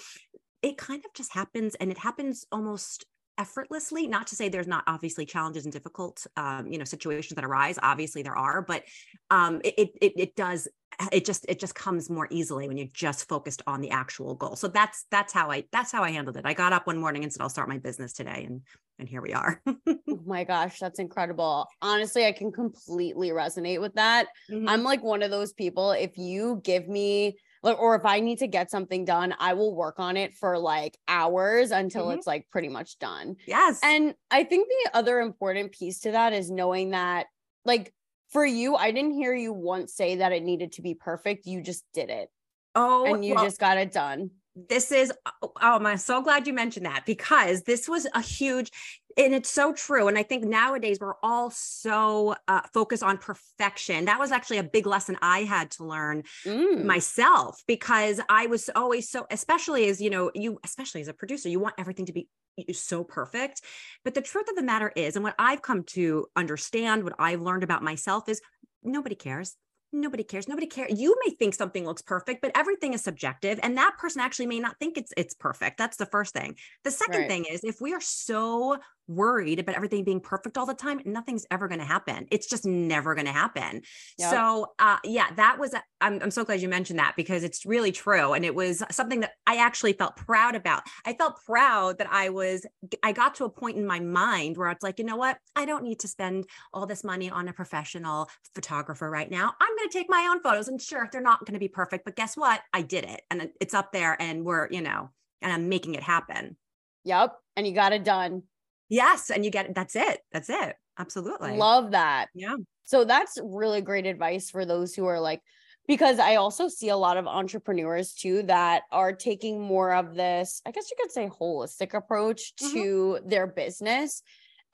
It 0.62 0.76
kind 0.76 1.04
of 1.04 1.12
just 1.14 1.32
happens, 1.32 1.74
and 1.76 1.90
it 1.90 1.98
happens 1.98 2.44
almost 2.50 3.04
effortlessly 3.38 4.06
not 4.06 4.26
to 4.26 4.36
say 4.36 4.48
there's 4.48 4.66
not 4.66 4.84
obviously 4.86 5.26
challenges 5.26 5.64
and 5.64 5.72
difficult 5.72 6.26
um, 6.36 6.66
you 6.66 6.78
know 6.78 6.84
situations 6.84 7.34
that 7.34 7.44
arise 7.44 7.78
obviously 7.82 8.22
there 8.22 8.36
are 8.36 8.62
but 8.62 8.82
um, 9.30 9.60
it, 9.64 9.90
it 10.00 10.12
it 10.16 10.36
does 10.36 10.68
it 11.12 11.24
just 11.24 11.44
it 11.48 11.58
just 11.58 11.74
comes 11.74 12.08
more 12.08 12.26
easily 12.30 12.68
when 12.68 12.76
you're 12.76 12.86
just 12.92 13.28
focused 13.28 13.62
on 13.66 13.80
the 13.80 13.90
actual 13.90 14.34
goal. 14.34 14.56
So 14.56 14.68
that's 14.68 15.04
that's 15.10 15.32
how 15.32 15.50
i 15.50 15.64
that's 15.70 15.92
how 15.92 16.02
i 16.02 16.10
handled 16.10 16.36
it. 16.36 16.46
I 16.46 16.54
got 16.54 16.72
up 16.72 16.86
one 16.86 16.98
morning 16.98 17.22
and 17.22 17.32
said 17.32 17.42
i'll 17.42 17.48
start 17.48 17.68
my 17.68 17.78
business 17.78 18.12
today 18.12 18.44
and 18.46 18.62
and 18.98 19.08
here 19.08 19.20
we 19.20 19.32
are. 19.32 19.60
Oh 20.08 20.20
my 20.24 20.44
gosh 20.44 20.78
that's 20.78 20.98
incredible. 20.98 21.66
Honestly 21.82 22.24
i 22.24 22.32
can 22.32 22.50
completely 22.50 23.30
resonate 23.30 23.80
with 23.80 23.94
that. 23.94 24.28
Mm-hmm. 24.50 24.68
i'm 24.68 24.82
like 24.82 25.02
one 25.02 25.22
of 25.22 25.30
those 25.30 25.52
people 25.52 25.92
if 25.92 26.16
you 26.16 26.60
give 26.64 26.88
me 26.88 27.36
or 27.74 27.94
if 27.96 28.04
i 28.04 28.20
need 28.20 28.38
to 28.38 28.46
get 28.46 28.70
something 28.70 29.04
done 29.04 29.34
i 29.38 29.54
will 29.54 29.74
work 29.74 29.98
on 29.98 30.16
it 30.16 30.34
for 30.34 30.58
like 30.58 30.96
hours 31.08 31.70
until 31.70 32.06
mm-hmm. 32.06 32.18
it's 32.18 32.26
like 32.26 32.46
pretty 32.50 32.68
much 32.68 32.98
done 32.98 33.36
yes 33.46 33.80
and 33.82 34.14
i 34.30 34.44
think 34.44 34.68
the 34.68 34.96
other 34.96 35.20
important 35.20 35.72
piece 35.72 36.00
to 36.00 36.12
that 36.12 36.32
is 36.32 36.50
knowing 36.50 36.90
that 36.90 37.26
like 37.64 37.92
for 38.30 38.44
you, 38.44 38.76
I 38.76 38.90
didn't 38.90 39.12
hear 39.12 39.34
you 39.34 39.52
once 39.52 39.94
say 39.94 40.16
that 40.16 40.32
it 40.32 40.42
needed 40.42 40.72
to 40.72 40.82
be 40.82 40.94
perfect. 40.94 41.46
You 41.46 41.60
just 41.60 41.84
did 41.92 42.10
it. 42.10 42.30
Oh, 42.74 43.12
and 43.12 43.24
you 43.24 43.34
well, 43.34 43.44
just 43.44 43.58
got 43.58 43.78
it 43.78 43.92
done. 43.92 44.30
This 44.68 44.90
is, 44.90 45.12
oh, 45.42 45.52
I'm 45.60 45.96
so 45.98 46.22
glad 46.22 46.46
you 46.46 46.52
mentioned 46.52 46.86
that 46.86 47.04
because 47.06 47.62
this 47.62 47.88
was 47.88 48.06
a 48.14 48.20
huge, 48.20 48.70
and 49.16 49.34
it's 49.34 49.50
so 49.50 49.72
true. 49.72 50.08
And 50.08 50.18
I 50.18 50.22
think 50.22 50.44
nowadays 50.44 50.98
we're 51.00 51.14
all 51.22 51.50
so 51.50 52.34
uh, 52.48 52.62
focused 52.72 53.02
on 53.02 53.18
perfection. 53.18 54.04
That 54.04 54.18
was 54.18 54.30
actually 54.30 54.58
a 54.58 54.64
big 54.64 54.86
lesson 54.86 55.16
I 55.22 55.40
had 55.40 55.70
to 55.72 55.84
learn 55.84 56.24
mm. 56.44 56.84
myself 56.84 57.62
because 57.66 58.20
I 58.28 58.46
was 58.46 58.68
always 58.74 59.08
so, 59.08 59.26
especially 59.30 59.88
as 59.88 60.00
you 60.00 60.10
know, 60.10 60.30
you, 60.34 60.58
especially 60.64 61.00
as 61.00 61.08
a 61.08 61.14
producer, 61.14 61.48
you 61.48 61.60
want 61.60 61.76
everything 61.78 62.06
to 62.06 62.12
be 62.12 62.28
so 62.72 63.04
perfect. 63.04 63.62
But 64.04 64.14
the 64.14 64.22
truth 64.22 64.48
of 64.48 64.56
the 64.56 64.62
matter 64.62 64.92
is, 64.94 65.16
and 65.16 65.22
what 65.22 65.34
I've 65.38 65.62
come 65.62 65.84
to 65.88 66.26
understand, 66.36 67.04
what 67.04 67.14
I've 67.18 67.42
learned 67.42 67.64
about 67.64 67.82
myself 67.82 68.28
is 68.28 68.40
nobody 68.82 69.14
cares 69.14 69.56
nobody 69.92 70.24
cares 70.24 70.48
nobody 70.48 70.66
cares 70.66 70.98
you 70.98 71.16
may 71.24 71.32
think 71.32 71.54
something 71.54 71.84
looks 71.84 72.02
perfect 72.02 72.42
but 72.42 72.50
everything 72.54 72.92
is 72.92 73.02
subjective 73.02 73.58
and 73.62 73.76
that 73.76 73.96
person 73.98 74.20
actually 74.20 74.46
may 74.46 74.58
not 74.58 74.76
think 74.78 74.98
it's 74.98 75.12
it's 75.16 75.34
perfect 75.34 75.78
that's 75.78 75.96
the 75.96 76.06
first 76.06 76.34
thing 76.34 76.56
the 76.84 76.90
second 76.90 77.20
right. 77.20 77.28
thing 77.28 77.44
is 77.44 77.62
if 77.62 77.80
we 77.80 77.94
are 77.94 78.00
so 78.00 78.76
worried 79.08 79.58
about 79.58 79.76
everything 79.76 80.04
being 80.04 80.20
perfect 80.20 80.58
all 80.58 80.66
the 80.66 80.74
time 80.74 81.00
nothing's 81.04 81.46
ever 81.50 81.68
going 81.68 81.78
to 81.78 81.84
happen. 81.86 82.26
It's 82.30 82.48
just 82.48 82.64
never 82.64 83.14
going 83.14 83.26
to 83.26 83.32
happen. 83.32 83.82
Yep. 84.18 84.30
so 84.30 84.66
uh 84.78 84.98
yeah 85.04 85.26
that 85.36 85.58
was 85.58 85.74
I'm, 86.00 86.20
I'm 86.22 86.30
so 86.30 86.44
glad 86.44 86.60
you 86.60 86.68
mentioned 86.68 86.98
that 86.98 87.14
because 87.16 87.44
it's 87.44 87.64
really 87.64 87.92
true 87.92 88.32
and 88.32 88.44
it 88.44 88.54
was 88.54 88.82
something 88.90 89.20
that 89.20 89.32
i 89.46 89.56
actually 89.56 89.92
felt 89.92 90.16
proud 90.16 90.54
about. 90.54 90.82
I 91.04 91.14
felt 91.14 91.38
proud 91.44 91.98
that 91.98 92.08
i 92.10 92.28
was 92.30 92.66
i 93.02 93.12
got 93.12 93.34
to 93.36 93.44
a 93.44 93.50
point 93.50 93.76
in 93.76 93.86
my 93.86 94.00
mind 94.00 94.56
where 94.56 94.70
it's 94.70 94.82
like 94.82 94.98
you 94.98 95.04
know 95.04 95.16
what? 95.16 95.38
I 95.54 95.64
don't 95.64 95.84
need 95.84 96.00
to 96.00 96.08
spend 96.08 96.46
all 96.72 96.86
this 96.86 97.04
money 97.04 97.30
on 97.30 97.48
a 97.48 97.52
professional 97.52 98.28
photographer 98.54 99.08
right 99.10 99.30
now. 99.30 99.52
I'm 99.60 99.76
going 99.76 99.88
to 99.88 99.98
take 99.98 100.10
my 100.10 100.28
own 100.30 100.40
photos 100.40 100.68
and 100.68 100.80
sure 100.80 101.08
they're 101.12 101.20
not 101.20 101.40
going 101.40 101.54
to 101.54 101.60
be 101.60 101.68
perfect 101.68 102.04
but 102.04 102.16
guess 102.16 102.36
what? 102.36 102.60
I 102.72 102.82
did 102.82 103.04
it 103.04 103.22
and 103.30 103.50
it's 103.60 103.74
up 103.74 103.92
there 103.92 104.20
and 104.20 104.44
we're 104.44 104.68
you 104.70 104.80
know 104.80 105.10
and 105.42 105.52
i'm 105.52 105.68
making 105.68 105.94
it 105.94 106.02
happen. 106.02 106.56
Yep 107.04 107.36
and 107.56 107.66
you 107.66 107.72
got 107.72 107.92
it 107.92 108.04
done 108.04 108.42
Yes. 108.88 109.30
And 109.30 109.44
you 109.44 109.50
get 109.50 109.74
that's 109.74 109.96
it. 109.96 110.20
That's 110.32 110.50
it. 110.50 110.76
Absolutely. 110.98 111.56
Love 111.56 111.90
that. 111.92 112.28
Yeah. 112.34 112.56
So 112.84 113.04
that's 113.04 113.38
really 113.42 113.80
great 113.80 114.06
advice 114.06 114.50
for 114.50 114.64
those 114.64 114.94
who 114.94 115.06
are 115.06 115.20
like, 115.20 115.42
because 115.88 116.18
I 116.18 116.36
also 116.36 116.68
see 116.68 116.88
a 116.88 116.96
lot 116.96 117.16
of 117.16 117.26
entrepreneurs 117.26 118.12
too 118.12 118.42
that 118.44 118.82
are 118.90 119.12
taking 119.12 119.60
more 119.60 119.94
of 119.94 120.14
this, 120.14 120.62
I 120.66 120.70
guess 120.70 120.90
you 120.90 120.96
could 121.00 121.12
say 121.12 121.28
holistic 121.28 121.94
approach 121.94 122.54
mm-hmm. 122.56 122.74
to 122.74 123.18
their 123.24 123.46
business. 123.46 124.22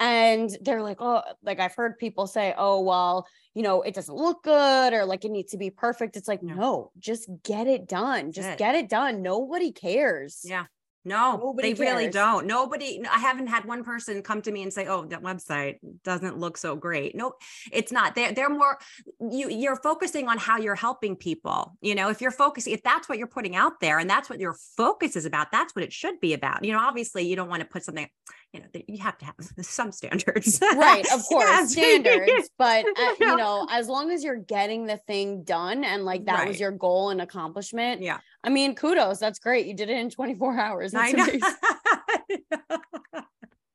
And 0.01 0.51
they're 0.63 0.83
like, 0.83 0.97
oh, 1.01 1.23
like 1.43 1.61
I've 1.61 1.75
heard 1.75 1.99
people 1.99 2.27
say, 2.27 2.55
oh, 2.57 2.81
well, 2.81 3.27
you 3.55 3.63
know, 3.63 3.83
it 3.83 3.95
doesn't 3.95 4.15
look 4.15 4.43
good 4.43 4.93
or 4.93 5.05
like 5.05 5.25
it 5.25 5.31
needs 5.31 5.53
to 5.53 5.59
be 5.59 5.71
perfect. 5.71 6.17
It's 6.17 6.27
like, 6.27 6.43
no, 6.43 6.55
no 6.55 6.91
just 6.99 7.29
get 7.45 7.67
it 7.67 7.87
done. 7.87 8.33
Just 8.33 8.59
get 8.59 8.75
it 8.75 8.89
done. 8.89 9.23
Nobody 9.23 9.71
cares. 9.71 10.41
Yeah. 10.45 10.65
No, 11.05 11.37
Nobody 11.37 11.73
they 11.73 11.85
cares. 11.85 11.97
really 11.97 12.11
don't. 12.11 12.47
Nobody, 12.47 13.03
I 13.11 13.19
haven't 13.19 13.49
had 13.49 13.65
one 13.65 13.83
person 13.83 14.23
come 14.23 14.41
to 14.43 14.53
me 14.53 14.63
and 14.63 14.73
say, 14.73 14.87
"Oh, 14.87 15.05
that 15.07 15.23
website 15.23 15.79
doesn't 16.05 16.39
look 16.39 16.57
so 16.57 16.77
great." 16.77 17.17
No, 17.17 17.33
it's 17.73 17.91
not. 17.91 18.15
They're 18.15 18.33
they're 18.33 18.49
more 18.49 18.79
you 19.21 19.51
you're 19.51 19.77
focusing 19.77 20.29
on 20.29 20.39
how 20.39 20.59
you're 20.59 20.75
helping 20.75 21.17
people. 21.17 21.77
You 21.81 21.95
know, 21.95 22.09
if 22.09 22.21
you're 22.21 22.31
focusing, 22.31 22.73
if 22.73 22.83
that's 22.83 23.09
what 23.09 23.19
you're 23.19 23.27
putting 23.27 23.57
out 23.57 23.81
there 23.81 23.99
and 23.99 24.09
that's 24.09 24.31
what 24.31 24.39
your 24.39 24.57
focus 24.77 25.17
is 25.17 25.25
about, 25.25 25.51
that's 25.51 25.75
what 25.75 25.85
it 25.85 25.93
should 25.93 26.21
be 26.21 26.35
about. 26.35 26.65
You 26.65 26.73
know, 26.73 26.81
obviously 26.81 27.25
you 27.25 27.35
don't 27.35 27.49
want 27.49 27.61
to 27.61 27.69
put 27.69 27.85
something 27.85 28.09
you 28.53 28.61
know, 28.61 28.67
you 28.87 28.99
have 28.99 29.17
to 29.19 29.25
have 29.25 29.35
some 29.63 29.93
standards. 29.93 30.61
right, 30.61 31.05
of 31.13 31.25
course, 31.29 31.73
standards. 31.73 32.51
But 32.59 32.85
uh, 32.85 33.15
you 33.19 33.37
know, 33.37 33.67
as 33.71 33.89
long 33.89 34.11
as 34.11 34.23
you're 34.23 34.37
getting 34.37 34.87
the 34.87 34.99
thing 34.99 35.43
done 35.43 35.85
and 35.85 36.05
like 36.05 36.27
that 36.27 36.41
right. 36.41 36.49
was 36.49 36.61
your 36.61 36.71
goal 36.71 37.11
and 37.11 37.21
accomplishment. 37.21 38.03
Yeah. 38.03 38.19
I 38.45 38.51
mean, 38.51 38.75
kudos. 38.75 39.19
That's 39.19 39.39
great. 39.39 39.67
You 39.67 39.75
did 39.75 39.89
it 39.91 39.99
in 39.99 40.11
24 40.11 40.59
hours. 40.59 40.93
That's 40.93 41.13
amazing. 41.13 41.41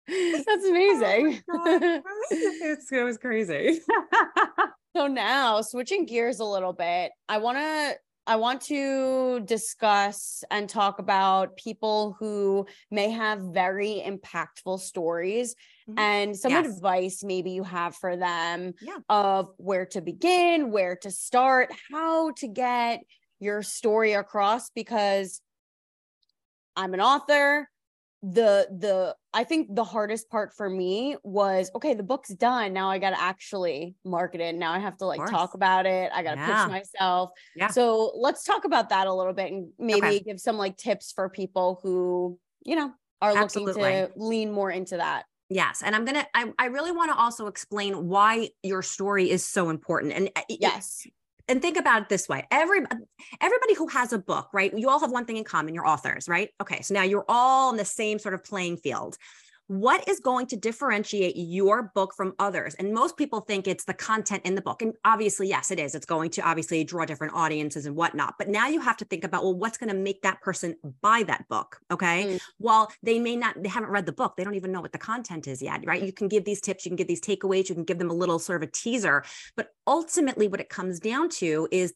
That's 0.46 0.66
amazing. 0.66 1.44
Oh 1.52 2.02
it's, 2.32 2.92
it 2.92 3.04
was 3.04 3.18
crazy. 3.18 3.82
so 4.96 5.08
now 5.08 5.62
switching 5.62 6.06
gears 6.06 6.40
a 6.40 6.46
little 6.46 6.74
bit, 6.74 7.12
I 7.28 7.40
want 7.40 7.58
to 7.58 7.96
I 8.26 8.36
want 8.36 8.62
to 8.64 9.40
discuss 9.46 10.44
and 10.52 10.68
talk 10.68 11.00
about 11.00 11.56
people 11.56 12.16
who 12.20 12.68
may 12.92 13.10
have 13.10 13.40
very 13.40 14.04
impactful 14.06 14.82
stories 14.82 15.56
mm-hmm. 15.90 15.98
and 15.98 16.38
some 16.38 16.52
yes. 16.52 16.68
advice 16.68 17.24
maybe 17.24 17.52
you 17.52 17.64
have 17.64 17.96
for 17.96 18.18
them 18.18 18.74
yeah. 18.82 18.98
of 19.08 19.50
where 19.56 19.86
to 19.88 20.02
begin, 20.02 20.72
where 20.72 20.98
to 20.98 21.12
start, 21.12 21.72
how 21.90 22.32
to 22.32 22.48
get 22.50 23.00
your 23.40 23.64
story 23.64 24.14
across 24.14 24.70
because 24.70 25.42
I'm 26.76 26.94
an 26.94 27.02
author 27.02 27.70
the 28.24 28.68
the 28.80 29.16
i 29.32 29.44
think 29.44 29.74
the 29.76 29.84
hardest 29.84 30.28
part 30.30 30.52
for 30.52 30.68
me 30.68 31.16
was 31.24 31.70
okay 31.76 31.94
the 31.94 32.02
book's 32.02 32.30
done 32.30 32.74
now 32.74 32.90
i 32.90 32.98
got 32.98 33.12
to 33.12 33.22
actually 33.22 33.94
market 34.04 34.42
it 34.42 34.56
now 34.56 34.72
i 34.72 34.80
have 34.80 34.98
to 34.98 35.06
like 35.06 35.24
talk 35.30 35.54
about 35.54 35.86
it 35.86 36.12
i 36.16 36.24
got 36.24 36.34
to 36.34 36.40
yeah. 36.40 36.64
pitch 36.64 36.72
myself 36.72 37.30
yeah 37.56 37.68
so 37.68 38.12
let's 38.16 38.44
talk 38.44 38.66
about 38.66 38.90
that 38.90 39.06
a 39.06 39.14
little 39.14 39.34
bit 39.34 39.52
and 39.52 39.70
maybe 39.78 40.08
okay. 40.08 40.20
give 40.20 40.40
some 40.40 40.58
like 40.58 40.76
tips 40.78 41.12
for 41.12 41.30
people 41.30 41.80
who 41.84 42.40
you 42.66 42.76
know 42.76 42.92
are 43.22 43.38
Absolutely. 43.38 43.84
looking 43.84 44.08
to 44.08 44.12
lean 44.16 44.52
more 44.52 44.72
into 44.72 44.98
that 44.98 45.26
Yes. 45.50 45.82
And 45.82 45.96
I'm 45.96 46.04
going 46.04 46.16
to, 46.16 46.28
I, 46.34 46.52
I 46.60 46.66
really 46.66 46.92
want 46.92 47.10
to 47.10 47.18
also 47.18 47.48
explain 47.48 48.08
why 48.08 48.50
your 48.64 48.82
story 48.82 49.30
is 49.30 49.46
so 49.46 49.70
important. 49.70 50.12
And 50.12 50.30
uh, 50.36 50.42
yes, 50.50 51.08
and 51.48 51.62
think 51.62 51.78
about 51.78 52.04
it 52.04 52.10
this 52.10 52.28
way. 52.28 52.46
Every 52.52 52.80
everybody 53.42 53.74
who 53.76 53.88
has 53.88 54.14
a 54.14 54.20
book 54.20 54.50
right? 54.54 54.78
You 54.78 54.90
all 54.90 55.00
have 55.00 55.12
one 55.12 55.26
thing 55.26 55.38
in 55.38 55.44
common 55.44 55.74
you're 55.74 55.88
authors 55.88 56.28
right? 56.28 56.50
Okay 56.62 56.82
so 56.82 56.94
now 56.94 57.04
you're 57.04 57.26
all 57.28 57.72
in 57.72 57.78
the 57.78 57.86
same 57.86 58.20
sort 58.20 58.34
of 58.34 58.44
playing 58.44 58.78
field 58.78 59.18
what 59.68 60.08
is 60.08 60.20
going 60.20 60.48
to 60.48 60.56
differentiate 60.56 61.36
your 61.36 61.92
book 61.94 62.14
from 62.16 62.34
others? 62.40 62.74
And 62.76 62.94
most 62.94 63.18
people 63.18 63.42
think 63.42 63.68
it's 63.68 63.86
the 63.86 63.94
content 63.94 64.44
in 64.46 64.56
the 64.56 64.62
book. 64.62 64.82
And 64.82 64.94
obviously, 65.04 65.48
yes, 65.48 65.72
it 65.72 65.80
is. 65.80 65.94
It's 65.94 66.06
going 66.06 66.30
to 66.32 66.42
obviously 66.42 66.84
draw 66.84 67.06
different 67.06 67.34
audiences 67.34 67.86
and 67.86 67.96
whatnot. 67.96 68.36
But 68.38 68.48
now 68.48 68.68
you 68.68 68.80
have 68.80 68.98
to 68.98 69.06
think 69.06 69.24
about, 69.24 69.44
well, 69.44 69.56
what's 69.56 69.78
going 69.78 69.90
to 69.90 69.96
make 69.96 70.22
that 70.22 70.42
person 70.42 70.76
buy 71.02 71.24
that 71.24 71.48
book? 71.50 71.80
Okay. 71.92 72.26
Mm. 72.26 72.42
Well, 72.60 72.92
they 73.04 73.20
may 73.20 73.36
not, 73.36 73.62
they 73.62 73.70
haven't 73.70 73.90
read 73.90 74.06
the 74.06 74.14
book. 74.14 74.36
They 74.38 74.44
don't 74.44 74.56
even 74.56 74.72
know 74.72 74.82
what 74.82 74.94
the 74.94 74.98
content 74.98 75.48
is 75.48 75.62
yet, 75.62 75.86
right? 75.86 76.02
You 76.02 76.14
can 76.14 76.28
give 76.28 76.46
these 76.46 76.62
tips, 76.62 76.86
you 76.86 76.90
can 76.90 76.96
give 76.96 77.08
these 77.08 77.22
takeaways, 77.22 77.70
you 77.70 77.76
can 77.76 77.84
give 77.84 78.00
them 78.00 78.10
a 78.10 78.14
little 78.14 78.40
sort 78.40 78.64
of 78.64 78.70
a 78.70 78.72
teaser. 78.72 79.24
But 79.56 79.70
ultimately, 79.86 80.48
what 80.48 80.62
it 80.62 80.70
comes 80.70 81.00
down 81.00 81.30
to 81.30 81.68
is 81.72 81.94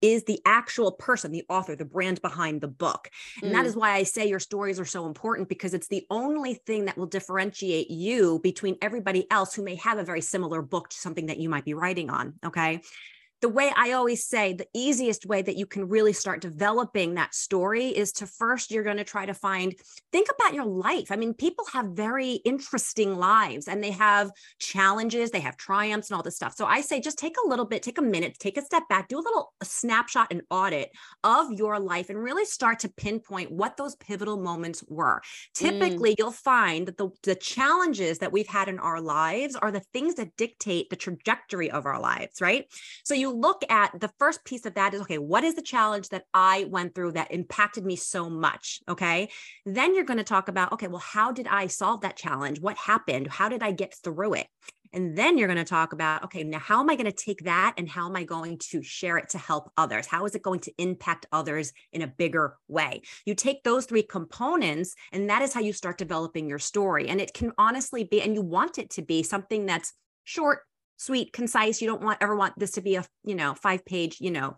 is 0.00 0.24
the 0.24 0.40
actual 0.44 0.92
person, 0.92 1.32
the 1.32 1.44
author, 1.48 1.74
the 1.74 1.84
brand 1.84 2.22
behind 2.22 2.60
the 2.60 2.68
book. 2.68 3.10
And 3.42 3.50
mm. 3.50 3.54
that 3.54 3.66
is 3.66 3.76
why 3.76 3.92
I 3.92 4.02
say 4.02 4.28
your 4.28 4.40
stories 4.40 4.78
are 4.78 4.84
so 4.84 5.06
important 5.06 5.48
because 5.48 5.74
it's 5.74 5.88
the 5.88 6.06
only 6.10 6.54
thing 6.54 6.84
that 6.86 6.96
will 6.96 7.06
differentiate 7.06 7.90
you 7.90 8.40
between 8.42 8.76
everybody 8.82 9.26
else 9.30 9.54
who 9.54 9.62
may 9.62 9.76
have 9.76 9.98
a 9.98 10.04
very 10.04 10.20
similar 10.20 10.62
book 10.62 10.90
to 10.90 10.96
something 10.96 11.26
that 11.26 11.38
you 11.38 11.48
might 11.48 11.64
be 11.64 11.74
writing 11.74 12.10
on. 12.10 12.34
Okay 12.44 12.80
the 13.40 13.48
way 13.48 13.72
I 13.76 13.92
always 13.92 14.24
say, 14.24 14.52
the 14.52 14.66
easiest 14.74 15.26
way 15.26 15.42
that 15.42 15.56
you 15.56 15.66
can 15.66 15.88
really 15.88 16.12
start 16.12 16.40
developing 16.40 17.14
that 17.14 17.34
story 17.34 17.86
is 17.86 18.12
to 18.12 18.26
first, 18.26 18.70
you're 18.70 18.82
going 18.82 18.96
to 18.96 19.04
try 19.04 19.26
to 19.26 19.34
find, 19.34 19.74
think 20.12 20.28
about 20.34 20.54
your 20.54 20.64
life. 20.64 21.12
I 21.12 21.16
mean, 21.16 21.34
people 21.34 21.64
have 21.72 21.86
very 21.90 22.32
interesting 22.44 23.16
lives 23.16 23.68
and 23.68 23.82
they 23.82 23.92
have 23.92 24.30
challenges, 24.58 25.30
they 25.30 25.40
have 25.40 25.56
triumphs 25.56 26.10
and 26.10 26.16
all 26.16 26.22
this 26.22 26.36
stuff. 26.36 26.54
So 26.56 26.66
I 26.66 26.80
say, 26.80 27.00
just 27.00 27.18
take 27.18 27.36
a 27.44 27.48
little 27.48 27.64
bit, 27.64 27.82
take 27.82 27.98
a 27.98 28.02
minute, 28.02 28.36
take 28.38 28.56
a 28.56 28.62
step 28.62 28.88
back, 28.88 29.08
do 29.08 29.18
a 29.18 29.20
little 29.20 29.52
snapshot 29.62 30.28
and 30.30 30.42
audit 30.50 30.90
of 31.22 31.52
your 31.52 31.78
life 31.78 32.10
and 32.10 32.18
really 32.18 32.44
start 32.44 32.80
to 32.80 32.88
pinpoint 32.88 33.52
what 33.52 33.76
those 33.76 33.94
pivotal 33.96 34.36
moments 34.36 34.82
were. 34.88 35.20
Mm. 35.20 35.52
Typically, 35.54 36.12
mm. 36.12 36.14
you'll 36.18 36.32
find 36.32 36.88
that 36.88 36.96
the, 36.96 37.10
the 37.22 37.36
challenges 37.36 38.18
that 38.18 38.32
we've 38.32 38.48
had 38.48 38.68
in 38.68 38.80
our 38.80 39.00
lives 39.00 39.54
are 39.54 39.70
the 39.70 39.84
things 39.92 40.16
that 40.16 40.36
dictate 40.36 40.90
the 40.90 40.96
trajectory 40.96 41.70
of 41.70 41.86
our 41.86 42.00
lives, 42.00 42.40
right? 42.40 42.64
So 43.04 43.14
you 43.14 43.27
you 43.28 43.34
look 43.34 43.62
at 43.70 43.98
the 44.00 44.10
first 44.18 44.44
piece 44.44 44.64
of 44.64 44.74
that 44.74 44.94
is 44.94 45.02
okay, 45.02 45.18
what 45.18 45.44
is 45.44 45.54
the 45.54 45.62
challenge 45.62 46.08
that 46.10 46.24
I 46.32 46.66
went 46.70 46.94
through 46.94 47.12
that 47.12 47.30
impacted 47.30 47.84
me 47.84 47.96
so 47.96 48.30
much? 48.30 48.80
Okay. 48.88 49.28
Then 49.66 49.94
you're 49.94 50.04
going 50.04 50.18
to 50.18 50.24
talk 50.24 50.48
about, 50.48 50.72
okay, 50.72 50.88
well, 50.88 50.98
how 50.98 51.32
did 51.32 51.46
I 51.46 51.66
solve 51.66 52.00
that 52.02 52.16
challenge? 52.16 52.60
What 52.60 52.76
happened? 52.76 53.28
How 53.28 53.48
did 53.48 53.62
I 53.62 53.72
get 53.72 53.94
through 54.02 54.34
it? 54.34 54.46
And 54.94 55.18
then 55.18 55.36
you're 55.36 55.48
going 55.48 55.58
to 55.58 55.64
talk 55.64 55.92
about, 55.92 56.24
okay, 56.24 56.44
now 56.44 56.58
how 56.58 56.80
am 56.80 56.88
I 56.88 56.96
going 56.96 57.10
to 57.10 57.12
take 57.12 57.44
that 57.44 57.74
and 57.76 57.86
how 57.86 58.08
am 58.08 58.16
I 58.16 58.24
going 58.24 58.56
to 58.70 58.82
share 58.82 59.18
it 59.18 59.28
to 59.30 59.38
help 59.38 59.70
others? 59.76 60.06
How 60.06 60.24
is 60.24 60.34
it 60.34 60.42
going 60.42 60.60
to 60.60 60.72
impact 60.78 61.26
others 61.30 61.74
in 61.92 62.00
a 62.00 62.06
bigger 62.06 62.56
way? 62.68 63.02
You 63.26 63.34
take 63.34 63.62
those 63.64 63.84
three 63.84 64.02
components, 64.02 64.94
and 65.12 65.28
that 65.28 65.42
is 65.42 65.52
how 65.52 65.60
you 65.60 65.74
start 65.74 65.98
developing 65.98 66.48
your 66.48 66.58
story. 66.58 67.08
And 67.08 67.20
it 67.20 67.34
can 67.34 67.52
honestly 67.58 68.04
be, 68.04 68.22
and 68.22 68.34
you 68.34 68.40
want 68.40 68.78
it 68.78 68.88
to 68.92 69.02
be 69.02 69.22
something 69.22 69.66
that's 69.66 69.92
short, 70.24 70.60
sweet, 70.98 71.32
concise. 71.32 71.80
You 71.80 71.88
don't 71.88 72.02
want 72.02 72.18
ever 72.20 72.36
want 72.36 72.58
this 72.58 72.72
to 72.72 72.82
be 72.82 72.96
a, 72.96 73.04
you 73.24 73.34
know, 73.34 73.54
five 73.54 73.84
page, 73.86 74.18
you 74.20 74.30
know, 74.30 74.56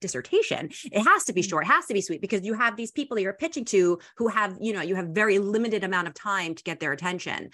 dissertation 0.00 0.68
it 0.92 1.02
has 1.02 1.24
to 1.24 1.32
be 1.32 1.42
mm. 1.42 1.48
short 1.48 1.64
it 1.64 1.68
has 1.68 1.86
to 1.86 1.94
be 1.94 2.00
sweet 2.00 2.20
because 2.20 2.44
you 2.44 2.52
have 2.52 2.76
these 2.76 2.90
people 2.90 3.18
you're 3.18 3.32
pitching 3.32 3.64
to 3.64 3.98
who 4.16 4.28
have 4.28 4.56
you 4.60 4.72
know 4.72 4.82
you 4.82 4.94
have 4.94 5.06
very 5.08 5.38
limited 5.38 5.84
amount 5.84 6.06
of 6.06 6.14
time 6.14 6.54
to 6.54 6.62
get 6.64 6.80
their 6.80 6.92
attention 6.92 7.48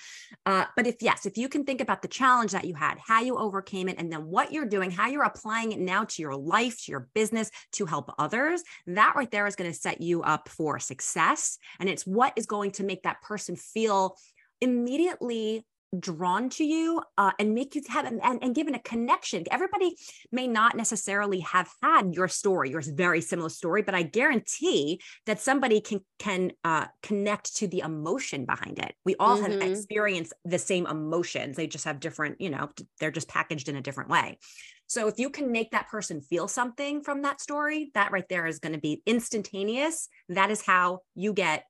uh, 0.47 0.65
but 0.75 0.87
if 0.87 0.97
yes 1.01 1.27
if 1.27 1.39
you 1.39 1.49
can 1.49 1.65
think 1.65 1.81
about 1.81 2.03
the 2.03 2.09
challenge 2.09 2.51
that 2.53 2.65
you 2.65 2.75
had 2.75 2.99
how 3.07 3.21
you 3.21 3.37
overcame 3.37 3.89
it 3.89 3.97
and 3.99 4.11
then 4.11 4.27
what 4.27 4.53
you're 4.53 4.67
doing 4.67 4.91
how 4.91 5.07
you're 5.07 5.23
applying 5.23 5.73
it 5.73 5.79
now 5.79 6.05
to 6.05 6.21
your 6.21 6.35
life 6.35 6.83
to 6.83 6.91
your 6.91 7.09
business 7.15 7.51
to 7.71 7.87
help 7.87 8.13
others 8.19 8.63
that 8.87 9.15
right 9.15 9.31
there 9.31 9.47
is 9.47 9.57
going 9.57 9.71
to 9.71 9.79
set 9.79 10.01
you 10.01 10.23
up 10.23 10.49
for 10.49 10.79
success 10.79 11.59
and 11.79 11.89
it's 11.89 12.07
what 12.07 12.33
is 12.37 12.47
going 12.47 12.73
to 12.73 12.83
make 12.83 13.05
that 13.05 13.23
person 13.23 13.55
feel 13.55 14.17
immediately 14.61 15.65
drawn 15.99 16.49
to 16.51 16.65
you 16.65 17.03
uh, 17.19 17.33
and 17.39 17.55
make 17.55 17.75
you 17.75 17.83
have 17.89 18.07
and, 18.07 18.21
and 18.23 18.55
given 18.55 18.75
a 18.75 18.79
connection. 18.81 19.45
Everybody 19.51 19.97
may 20.31 20.47
not 20.47 20.77
necessarily 20.77 21.41
have 21.41 21.71
had 21.83 22.15
your 22.15 22.29
story 22.29 22.71
your 22.71 22.83
very 22.95 23.21
similar 23.21 23.49
story 23.49 23.83
but 23.83 23.95
i 23.95 24.03
guarantee 24.03 25.01
that 25.27 25.41
somebody 25.41 25.81
can 25.81 26.01
can 26.19 26.53
uh, 26.65 26.87
connect 27.03 27.57
to 27.57 27.67
the 27.67 27.81
emotion 27.81 28.45
behind 28.45 28.79
it. 28.79 28.95
We 29.05 29.17
all 29.19 29.39
mm-hmm. 29.39 29.61
have 29.61 29.71
experienced 29.71 30.33
the 30.45 30.59
same 30.59 30.87
emotions. 30.87 31.57
They 31.57 31.67
just 31.67 31.85
have 31.85 32.01
different 32.01 32.41
you 32.41 32.51
know 32.51 32.71
they're 33.01 33.11
just 33.11 33.29
packaged 33.29 33.69
in 33.69 33.77
a 33.77 33.83
different 33.83 34.11
way. 34.11 34.39
So 34.87 35.09
if 35.09 35.19
you 35.19 35.31
can 35.31 35.51
make 35.51 35.71
that 35.71 35.89
person 35.89 36.21
feel 36.21 36.49
something 36.49 37.03
from 37.03 37.23
that 37.23 37.41
story 37.41 37.91
that 37.95 38.13
right 38.13 38.29
there 38.29 38.47
is 38.47 38.59
going 38.59 38.75
to 38.75 38.81
be 38.81 39.03
instantaneous. 39.07 40.09
That 40.29 40.51
is 40.51 40.63
how 40.63 41.01
you 41.15 41.33
get 41.33 41.65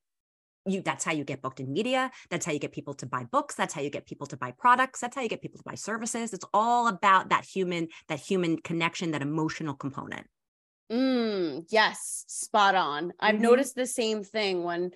you 0.67 0.81
that's 0.83 1.05
how 1.05 1.13
you 1.13 1.25
get 1.25 1.43
booked 1.43 1.61
in 1.61 1.73
media 1.73 2.11
that's 2.31 2.47
how 2.47 2.53
you 2.53 2.59
get 2.59 2.73
people 2.73 2.95
to 2.95 3.07
buy 3.07 3.25
books 3.25 3.55
that's 3.55 3.75
how 3.75 3.81
you 3.81 3.91
get 3.91 4.07
people 4.07 4.27
to 4.27 4.37
buy 4.37 4.53
products 4.53 5.01
that's 5.01 5.15
how 5.17 5.23
you 5.23 5.29
get 5.29 5.43
people 5.43 5.59
to 5.59 5.65
buy 5.65 5.75
services. 5.75 6.33
It's 6.33 6.45
all 6.55 6.89
about 6.89 7.31
that 7.31 7.45
human 7.45 7.89
that 8.09 8.21
human 8.21 8.59
connection 8.59 9.11
that 9.13 9.23
emotional 9.23 9.75
component. 9.75 10.27
Mm, 10.91 11.65
yes 11.71 12.25
spot 12.29 12.75
on. 12.75 13.05
Mm-hmm. 13.05 13.17
i've 13.21 13.41
noticed 13.41 13.75
the 13.75 13.87
same 13.87 14.23
thing 14.23 14.63
when 14.65 14.91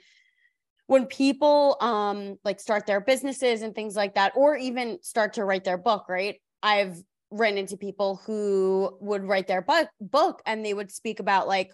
when 0.86 1.06
people 1.06 1.76
um 1.80 2.36
like 2.44 2.60
start 2.60 2.86
their 2.86 3.00
businesses 3.00 3.62
and 3.62 3.74
things 3.74 3.96
like 3.96 4.14
that 4.14 4.32
or 4.36 4.56
even 4.56 4.98
start 5.02 5.34
to 5.34 5.44
write 5.44 5.64
their 5.64 5.78
book 5.78 6.06
right? 6.08 6.40
I've 6.62 6.96
run 7.30 7.58
into 7.58 7.76
people 7.76 8.20
who 8.24 8.96
would 9.00 9.24
write 9.24 9.46
their 9.46 9.62
book 9.62 9.88
book 10.00 10.42
and 10.46 10.64
they 10.64 10.72
would 10.72 10.92
speak 10.92 11.18
about 11.18 11.48
like 11.48 11.72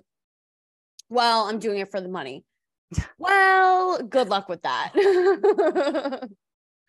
well 1.11 1.47
i'm 1.47 1.59
doing 1.59 1.79
it 1.79 1.91
for 1.91 2.01
the 2.01 2.09
money 2.09 2.43
well, 3.19 4.03
good 4.03 4.29
luck 4.29 4.49
with 4.49 4.63
that. 4.63 4.93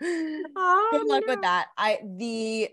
oh, 0.05 0.89
good 0.91 1.07
luck 1.07 1.23
no. 1.27 1.33
with 1.33 1.41
that. 1.41 1.67
I 1.77 1.99
the 2.17 2.69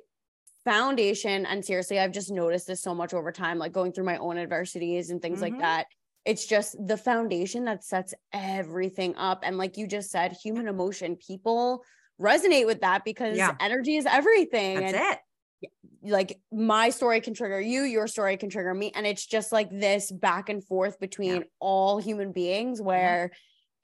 foundation 0.64 1.46
and 1.46 1.64
seriously 1.64 1.98
I've 1.98 2.12
just 2.12 2.30
noticed 2.30 2.66
this 2.66 2.82
so 2.82 2.94
much 2.94 3.14
over 3.14 3.32
time 3.32 3.58
like 3.58 3.72
going 3.72 3.92
through 3.92 4.04
my 4.04 4.18
own 4.18 4.36
adversities 4.36 5.10
and 5.10 5.22
things 5.22 5.40
mm-hmm. 5.40 5.54
like 5.54 5.60
that. 5.60 5.86
It's 6.26 6.44
just 6.46 6.76
the 6.86 6.98
foundation 6.98 7.64
that 7.64 7.82
sets 7.82 8.12
everything 8.32 9.16
up 9.16 9.40
and 9.42 9.56
like 9.56 9.78
you 9.78 9.86
just 9.86 10.10
said 10.10 10.32
human 10.32 10.68
emotion 10.68 11.16
people 11.16 11.82
resonate 12.20 12.66
with 12.66 12.82
that 12.82 13.04
because 13.04 13.38
yeah. 13.38 13.56
energy 13.58 13.96
is 13.96 14.04
everything. 14.04 14.80
That's 14.80 14.92
and, 14.92 15.12
it 15.14 15.18
like 16.02 16.38
my 16.50 16.90
story 16.90 17.20
can 17.20 17.34
trigger 17.34 17.60
you, 17.60 17.82
your 17.82 18.06
story 18.06 18.36
can 18.36 18.48
trigger 18.48 18.72
me. 18.74 18.92
And 18.94 19.06
it's 19.06 19.26
just 19.26 19.52
like 19.52 19.70
this 19.70 20.10
back 20.10 20.48
and 20.48 20.64
forth 20.64 20.98
between 20.98 21.36
yeah. 21.36 21.42
all 21.58 21.98
human 21.98 22.32
beings 22.32 22.80
where 22.80 23.30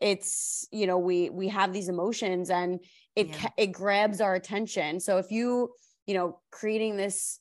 yeah. 0.01 0.09
it's, 0.09 0.67
you 0.71 0.87
know, 0.87 0.99
we 0.99 1.31
we 1.31 1.49
have 1.49 1.73
these 1.73 1.89
emotions 1.89 2.51
and 2.51 2.81
it 3.15 3.29
yeah. 3.29 3.49
it 3.57 3.67
grabs 3.69 4.21
our 4.21 4.35
attention. 4.35 5.01
So 5.01 5.19
if 5.19 5.31
you, 5.31 5.71
you 6.07 6.15
know, 6.15 6.41
creating 6.51 6.97
this 6.97 7.39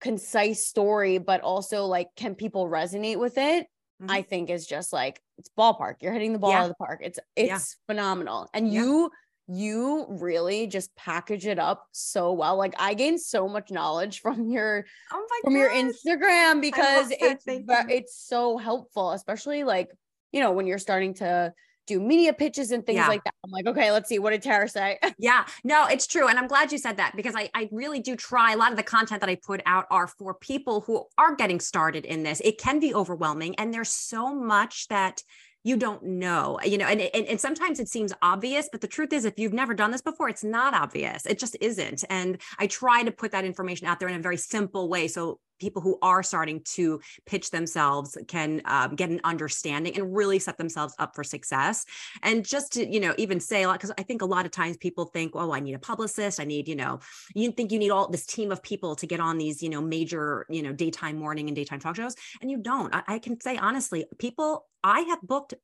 concise 0.00 0.66
story, 0.66 1.18
but 1.18 1.40
also 1.42 1.84
like 1.84 2.08
can 2.16 2.34
people 2.34 2.68
resonate 2.68 3.18
with 3.18 3.36
it? 3.36 3.66
Mm-hmm. 4.00 4.10
I 4.10 4.22
think 4.22 4.50
is 4.50 4.66
just 4.66 4.92
like 4.92 5.20
it's 5.38 5.50
ballpark. 5.58 5.96
You're 6.00 6.12
hitting 6.12 6.32
the 6.32 6.38
ball 6.38 6.52
out 6.52 6.64
of 6.64 6.68
the 6.68 6.74
park. 6.74 7.00
It's 7.02 7.18
it's 7.34 7.76
phenomenal. 7.86 8.48
And 8.52 8.72
you 8.72 9.10
you 9.48 10.06
really 10.08 10.66
just 10.66 10.94
package 10.96 11.46
it 11.46 11.58
up 11.58 11.86
so 11.92 12.32
well. 12.32 12.56
Like 12.56 12.74
I 12.78 12.94
gained 12.94 13.20
so 13.20 13.48
much 13.48 13.70
knowledge 13.70 14.20
from 14.22 14.48
your 14.48 14.84
oh 15.12 15.26
from 15.42 15.54
gosh. 15.54 15.60
your 15.60 15.70
Instagram 15.70 16.60
because 16.60 17.10
it's 17.10 17.44
it's 17.46 18.16
so 18.16 18.58
helpful, 18.58 19.12
especially 19.12 19.64
like 19.64 19.90
you 20.32 20.40
know 20.40 20.52
when 20.52 20.66
you're 20.66 20.78
starting 20.78 21.14
to 21.14 21.52
do 21.86 22.00
media 22.00 22.32
pitches 22.32 22.72
and 22.72 22.84
things 22.84 22.96
yeah. 22.96 23.08
like 23.08 23.22
that. 23.24 23.34
I'm 23.44 23.50
like, 23.50 23.66
okay, 23.66 23.92
let's 23.92 24.08
see. 24.08 24.18
What 24.18 24.30
did 24.30 24.42
Tara 24.42 24.68
say? 24.68 24.98
yeah, 25.18 25.46
no, 25.64 25.86
it's 25.86 26.06
true. 26.06 26.28
And 26.28 26.38
I'm 26.38 26.48
glad 26.48 26.72
you 26.72 26.78
said 26.78 26.96
that 26.96 27.12
because 27.14 27.34
I, 27.36 27.48
I 27.54 27.68
really 27.72 28.00
do 28.00 28.16
try. 28.16 28.52
A 28.52 28.56
lot 28.56 28.72
of 28.72 28.76
the 28.76 28.82
content 28.82 29.20
that 29.20 29.30
I 29.30 29.36
put 29.36 29.62
out 29.66 29.86
are 29.90 30.06
for 30.06 30.34
people 30.34 30.80
who 30.80 31.04
are 31.16 31.36
getting 31.36 31.60
started 31.60 32.04
in 32.04 32.22
this. 32.22 32.40
It 32.44 32.58
can 32.58 32.80
be 32.80 32.94
overwhelming. 32.94 33.54
And 33.56 33.72
there's 33.72 33.90
so 33.90 34.34
much 34.34 34.88
that 34.88 35.22
you 35.66 35.76
don't 35.76 36.02
know 36.02 36.58
you 36.64 36.78
know 36.78 36.86
and, 36.86 37.00
and, 37.00 37.26
and 37.26 37.40
sometimes 37.40 37.80
it 37.80 37.88
seems 37.88 38.12
obvious 38.22 38.68
but 38.70 38.80
the 38.80 38.86
truth 38.86 39.12
is 39.12 39.24
if 39.24 39.38
you've 39.38 39.52
never 39.52 39.74
done 39.74 39.90
this 39.90 40.02
before 40.02 40.28
it's 40.28 40.44
not 40.44 40.74
obvious. 40.74 41.26
It 41.26 41.38
just 41.38 41.56
isn't. 41.60 42.04
And 42.08 42.40
i 42.58 42.66
try 42.66 43.02
to 43.02 43.10
put 43.10 43.32
that 43.32 43.44
information 43.44 43.86
out 43.86 43.98
there 43.98 44.08
in 44.08 44.16
a 44.16 44.20
very 44.20 44.36
simple 44.36 44.88
way. 44.88 45.08
So 45.08 45.40
people 45.58 45.82
who 45.82 45.98
are 46.02 46.22
starting 46.22 46.60
to 46.64 47.00
pitch 47.26 47.50
themselves 47.50 48.16
can 48.28 48.62
um, 48.64 48.94
get 48.94 49.10
an 49.10 49.20
understanding 49.24 49.94
and 49.96 50.14
really 50.14 50.38
set 50.38 50.58
themselves 50.58 50.94
up 50.98 51.14
for 51.14 51.24
success 51.24 51.84
and 52.22 52.44
just 52.44 52.72
to 52.72 52.86
you 52.86 53.00
know 53.00 53.14
even 53.18 53.40
say 53.40 53.62
a 53.62 53.68
lot 53.68 53.74
because 53.74 53.92
i 53.98 54.02
think 54.02 54.22
a 54.22 54.26
lot 54.26 54.46
of 54.46 54.52
times 54.52 54.76
people 54.76 55.06
think 55.06 55.32
oh 55.34 55.52
i 55.52 55.60
need 55.60 55.74
a 55.74 55.78
publicist 55.78 56.40
i 56.40 56.44
need 56.44 56.68
you 56.68 56.76
know 56.76 56.98
you 57.34 57.50
think 57.50 57.72
you 57.72 57.78
need 57.78 57.90
all 57.90 58.08
this 58.08 58.26
team 58.26 58.52
of 58.52 58.62
people 58.62 58.94
to 58.94 59.06
get 59.06 59.20
on 59.20 59.38
these 59.38 59.62
you 59.62 59.68
know 59.68 59.80
major 59.80 60.46
you 60.48 60.62
know 60.62 60.72
daytime 60.72 61.16
morning 61.16 61.48
and 61.48 61.56
daytime 61.56 61.80
talk 61.80 61.96
shows 61.96 62.14
and 62.40 62.50
you 62.50 62.58
don't 62.58 62.94
I, 62.94 63.02
I 63.08 63.18
can 63.18 63.40
say 63.40 63.56
honestly 63.56 64.06
people 64.18 64.66
i 64.82 65.00
have 65.00 65.20
booked 65.22 65.54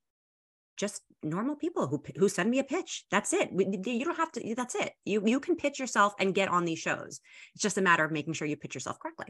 just 0.76 1.02
normal 1.22 1.56
people 1.56 1.86
who 1.86 2.02
who 2.16 2.28
send 2.28 2.50
me 2.50 2.58
a 2.58 2.64
pitch. 2.64 3.04
That's 3.10 3.32
it. 3.32 3.50
You 3.52 4.04
don't 4.04 4.16
have 4.16 4.32
to. 4.32 4.54
That's 4.54 4.74
it. 4.74 4.92
You 5.04 5.22
you 5.24 5.40
can 5.40 5.56
pitch 5.56 5.78
yourself 5.78 6.14
and 6.18 6.34
get 6.34 6.48
on 6.48 6.64
these 6.64 6.78
shows. 6.78 7.20
It's 7.54 7.62
just 7.62 7.78
a 7.78 7.82
matter 7.82 8.04
of 8.04 8.10
making 8.10 8.32
sure 8.32 8.48
you 8.48 8.56
pitch 8.56 8.74
yourself 8.74 8.98
correctly. 8.98 9.28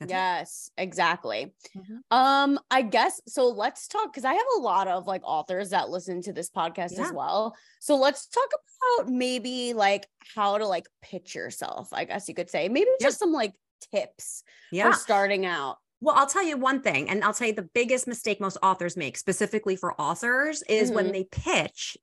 That's 0.00 0.10
it. 0.10 0.14
yes, 0.14 0.70
exactly. 0.76 1.54
Mhm. 1.76 2.00
Um, 2.10 2.58
I 2.70 2.82
guess 2.82 3.20
so. 3.26 3.48
Let's 3.48 3.88
talk 3.88 4.12
because 4.12 4.24
I 4.24 4.34
have 4.34 4.46
a 4.58 4.60
lot 4.60 4.88
of 4.88 5.06
like 5.06 5.22
authors 5.24 5.70
that 5.70 5.88
listen 5.88 6.20
to 6.22 6.32
this 6.32 6.50
podcast 6.50 6.92
Yeah. 6.92 7.04
as 7.06 7.12
well. 7.12 7.56
So 7.80 7.96
let's 7.96 8.26
talk 8.26 8.48
about 8.98 9.08
maybe 9.10 9.72
like 9.72 10.06
how 10.34 10.58
to 10.58 10.66
like 10.66 10.86
pitch 11.02 11.34
yourself. 11.34 11.88
I 11.92 12.04
guess 12.04 12.28
you 12.28 12.34
could 12.34 12.50
say 12.50 12.68
maybe 12.68 12.90
Yeah. 13.00 13.06
just 13.06 13.18
some 13.18 13.32
like 13.32 13.54
tips 13.92 14.42
Yeah. 14.70 14.90
for 14.90 14.98
starting 14.98 15.46
out. 15.46 15.78
Well, 16.02 16.14
I'll 16.14 16.26
tell 16.26 16.42
you 16.42 16.58
one 16.58 16.82
thing, 16.82 17.08
and 17.08 17.24
I'll 17.24 17.32
tell 17.32 17.46
you 17.48 17.54
the 17.54 17.62
biggest 17.62 18.06
mistake 18.06 18.38
most 18.38 18.58
authors 18.62 18.98
make, 18.98 19.16
specifically 19.16 19.76
for 19.76 19.98
authors, 19.98 20.62
is 20.68 20.90
when 20.90 21.06
Mhm. 21.08 21.12
they 21.12 21.24
pitch. 21.24 21.96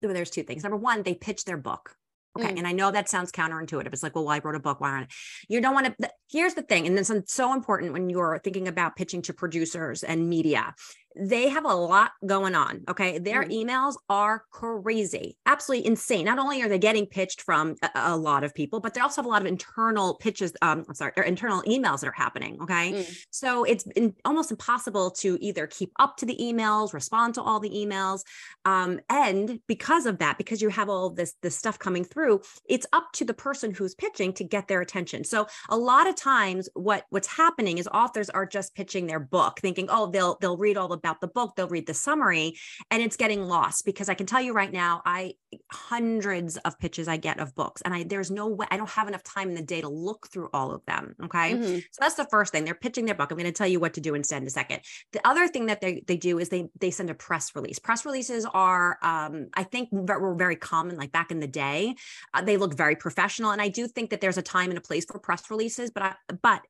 well, 0.00 0.14
There's 0.14 0.30
two 0.30 0.44
things. 0.44 0.62
Number 0.62 0.76
one, 0.76 1.02
they 1.02 1.14
pitch 1.16 1.44
their 1.44 1.56
book. 1.56 1.96
Okay. 2.36 2.52
Mm. 2.52 2.58
And 2.58 2.66
I 2.66 2.72
know 2.72 2.90
that 2.90 3.08
sounds 3.08 3.32
counterintuitive. 3.32 3.92
It's 3.92 4.02
like, 4.02 4.14
well, 4.14 4.28
I 4.28 4.40
wrote 4.42 4.54
a 4.54 4.60
book. 4.60 4.80
Why 4.80 4.90
aren't? 4.90 5.12
You 5.48 5.60
don't 5.60 5.74
want 5.74 5.98
to. 6.00 6.10
Here's 6.30 6.54
the 6.54 6.62
thing. 6.62 6.86
And 6.86 6.96
this 6.96 7.10
is 7.10 7.22
so 7.26 7.52
important 7.52 7.92
when 7.92 8.10
you're 8.10 8.40
thinking 8.42 8.68
about 8.68 8.96
pitching 8.96 9.22
to 9.22 9.32
producers 9.32 10.02
and 10.02 10.28
media. 10.28 10.74
They 11.16 11.48
have 11.48 11.64
a 11.64 11.74
lot 11.74 12.12
going 12.24 12.54
on. 12.54 12.82
Okay. 12.88 13.18
Their 13.18 13.42
Mm. 13.44 13.64
emails 13.64 13.94
are 14.08 14.44
crazy, 14.50 15.36
absolutely 15.46 15.86
insane. 15.86 16.24
Not 16.26 16.38
only 16.38 16.62
are 16.62 16.68
they 16.68 16.78
getting 16.78 17.06
pitched 17.06 17.42
from 17.42 17.76
a, 17.82 17.90
a 17.94 18.16
lot 18.16 18.44
of 18.44 18.54
people, 18.54 18.80
but 18.80 18.94
they 18.94 19.00
also 19.00 19.20
have 19.20 19.26
a 19.26 19.28
lot 19.28 19.42
of 19.42 19.48
internal 19.48 20.16
pitches. 20.16 20.52
Um, 20.62 20.84
I'm 20.88 20.94
sorry, 20.94 21.12
or 21.16 21.22
internal 21.22 21.62
emails 21.62 22.00
that 22.00 22.08
are 22.08 22.12
happening. 22.12 22.58
Okay. 22.62 22.92
Mm. 22.92 23.18
So 23.30 23.64
it's 23.64 23.84
in, 23.96 24.14
almost 24.24 24.50
impossible 24.50 25.10
to 25.12 25.38
either 25.40 25.66
keep 25.66 25.92
up 25.98 26.16
to 26.18 26.26
the 26.26 26.36
emails, 26.36 26.92
respond 26.92 27.34
to 27.34 27.42
all 27.42 27.58
the 27.60 27.70
emails, 27.70 28.20
um, 28.64 29.00
and 29.08 29.60
because 29.66 30.06
of 30.06 30.18
that, 30.18 30.38
because 30.38 30.60
you 30.60 30.68
have 30.68 30.88
all 30.88 31.10
this 31.10 31.34
this 31.42 31.56
stuff 31.56 31.78
coming 31.78 32.04
through, 32.04 32.42
it's 32.68 32.86
up 32.92 33.08
to 33.14 33.24
the 33.24 33.34
person 33.34 33.72
who's 33.72 33.94
pitching 33.94 34.32
to 34.34 34.44
get 34.44 34.68
their 34.68 34.80
attention. 34.80 35.24
So 35.24 35.46
a 35.70 35.76
lot 35.76 36.08
of 36.08 36.16
times, 36.16 36.68
what 36.74 37.04
what's 37.10 37.28
happening 37.28 37.78
is 37.78 37.88
authors 37.88 38.28
are 38.30 38.46
just 38.46 38.74
pitching 38.74 39.06
their 39.06 39.20
book, 39.20 39.60
thinking, 39.60 39.88
oh, 39.90 40.10
they'll 40.10 40.36
they'll 40.40 40.56
read 40.56 40.76
all 40.76 40.88
about 40.98 41.20
the 41.20 41.28
book, 41.28 41.54
they'll 41.56 41.68
read 41.68 41.86
the 41.86 41.94
summary, 41.94 42.54
and 42.90 43.02
it's 43.02 43.16
getting 43.16 43.44
lost. 43.44 43.84
Because 43.84 44.08
I 44.08 44.14
can 44.14 44.26
tell 44.26 44.40
you 44.40 44.52
right 44.52 44.72
now, 44.72 45.02
I 45.04 45.34
hundreds 45.72 46.56
of 46.58 46.78
pitches 46.78 47.08
I 47.08 47.16
get 47.16 47.40
of 47.40 47.54
books, 47.54 47.82
and 47.82 47.94
I 47.94 48.04
there's 48.04 48.30
no 48.30 48.48
way 48.48 48.66
I 48.70 48.76
don't 48.76 48.90
have 48.90 49.08
enough 49.08 49.22
time 49.22 49.48
in 49.48 49.54
the 49.54 49.62
day 49.62 49.80
to 49.80 49.88
look 49.88 50.28
through 50.32 50.48
all 50.52 50.72
of 50.72 50.84
them. 50.86 51.14
Okay. 51.24 51.54
Mhm. 51.54 51.80
So 51.80 51.98
that's 52.00 52.14
the 52.16 52.26
first 52.26 52.52
thing. 52.52 52.64
They're 52.64 52.74
pitching 52.74 53.06
their 53.06 53.14
book. 53.14 53.30
I'm 53.30 53.38
going 53.38 53.46
to 53.46 53.52
tell 53.52 53.66
you 53.66 53.80
what 53.80 53.94
to 53.94 54.00
do 54.00 54.14
instead 54.14 54.42
in 54.42 54.46
a 54.48 54.50
second. 54.50 54.80
The 55.12 55.26
other 55.26 55.48
thing 55.48 55.66
that 55.66 55.80
they, 55.80 56.02
they 56.06 56.16
do 56.16 56.38
is 56.38 56.48
they 56.48 56.68
they 56.80 56.90
send 56.90 57.10
a 57.10 57.14
press 57.14 57.54
release. 57.54 57.78
Press 57.78 58.04
releases 58.04 58.44
are, 58.44 58.98
um, 59.02 59.48
I 59.54 59.64
think, 59.64 59.88
were 59.92 60.34
very 60.34 60.56
common 60.56 60.96
like 60.96 61.12
back 61.12 61.30
in 61.30 61.40
the 61.40 61.46
day. 61.46 61.94
Uh, 62.34 62.42
they 62.42 62.56
look 62.56 62.76
very 62.76 62.96
professional, 62.96 63.50
and 63.50 63.62
I 63.62 63.68
do 63.68 63.86
think 63.86 64.10
that 64.10 64.20
there's 64.20 64.38
a 64.38 64.42
time 64.42 64.70
and 64.70 64.78
a 64.78 64.82
place 64.82 65.04
for 65.04 65.18
press 65.18 65.50
releases. 65.50 65.90
But 65.90 66.02
I, 66.02 66.14
but 66.42 66.62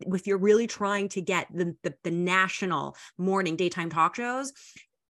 if 0.00 0.26
you're 0.26 0.38
really 0.38 0.66
trying 0.66 1.08
to 1.10 1.20
get 1.20 1.46
the 1.52 1.76
the, 1.82 1.94
the 2.04 2.10
national 2.10 2.96
morning 3.18 3.56
daytime 3.70 3.90
talk 3.90 4.16
shows, 4.16 4.52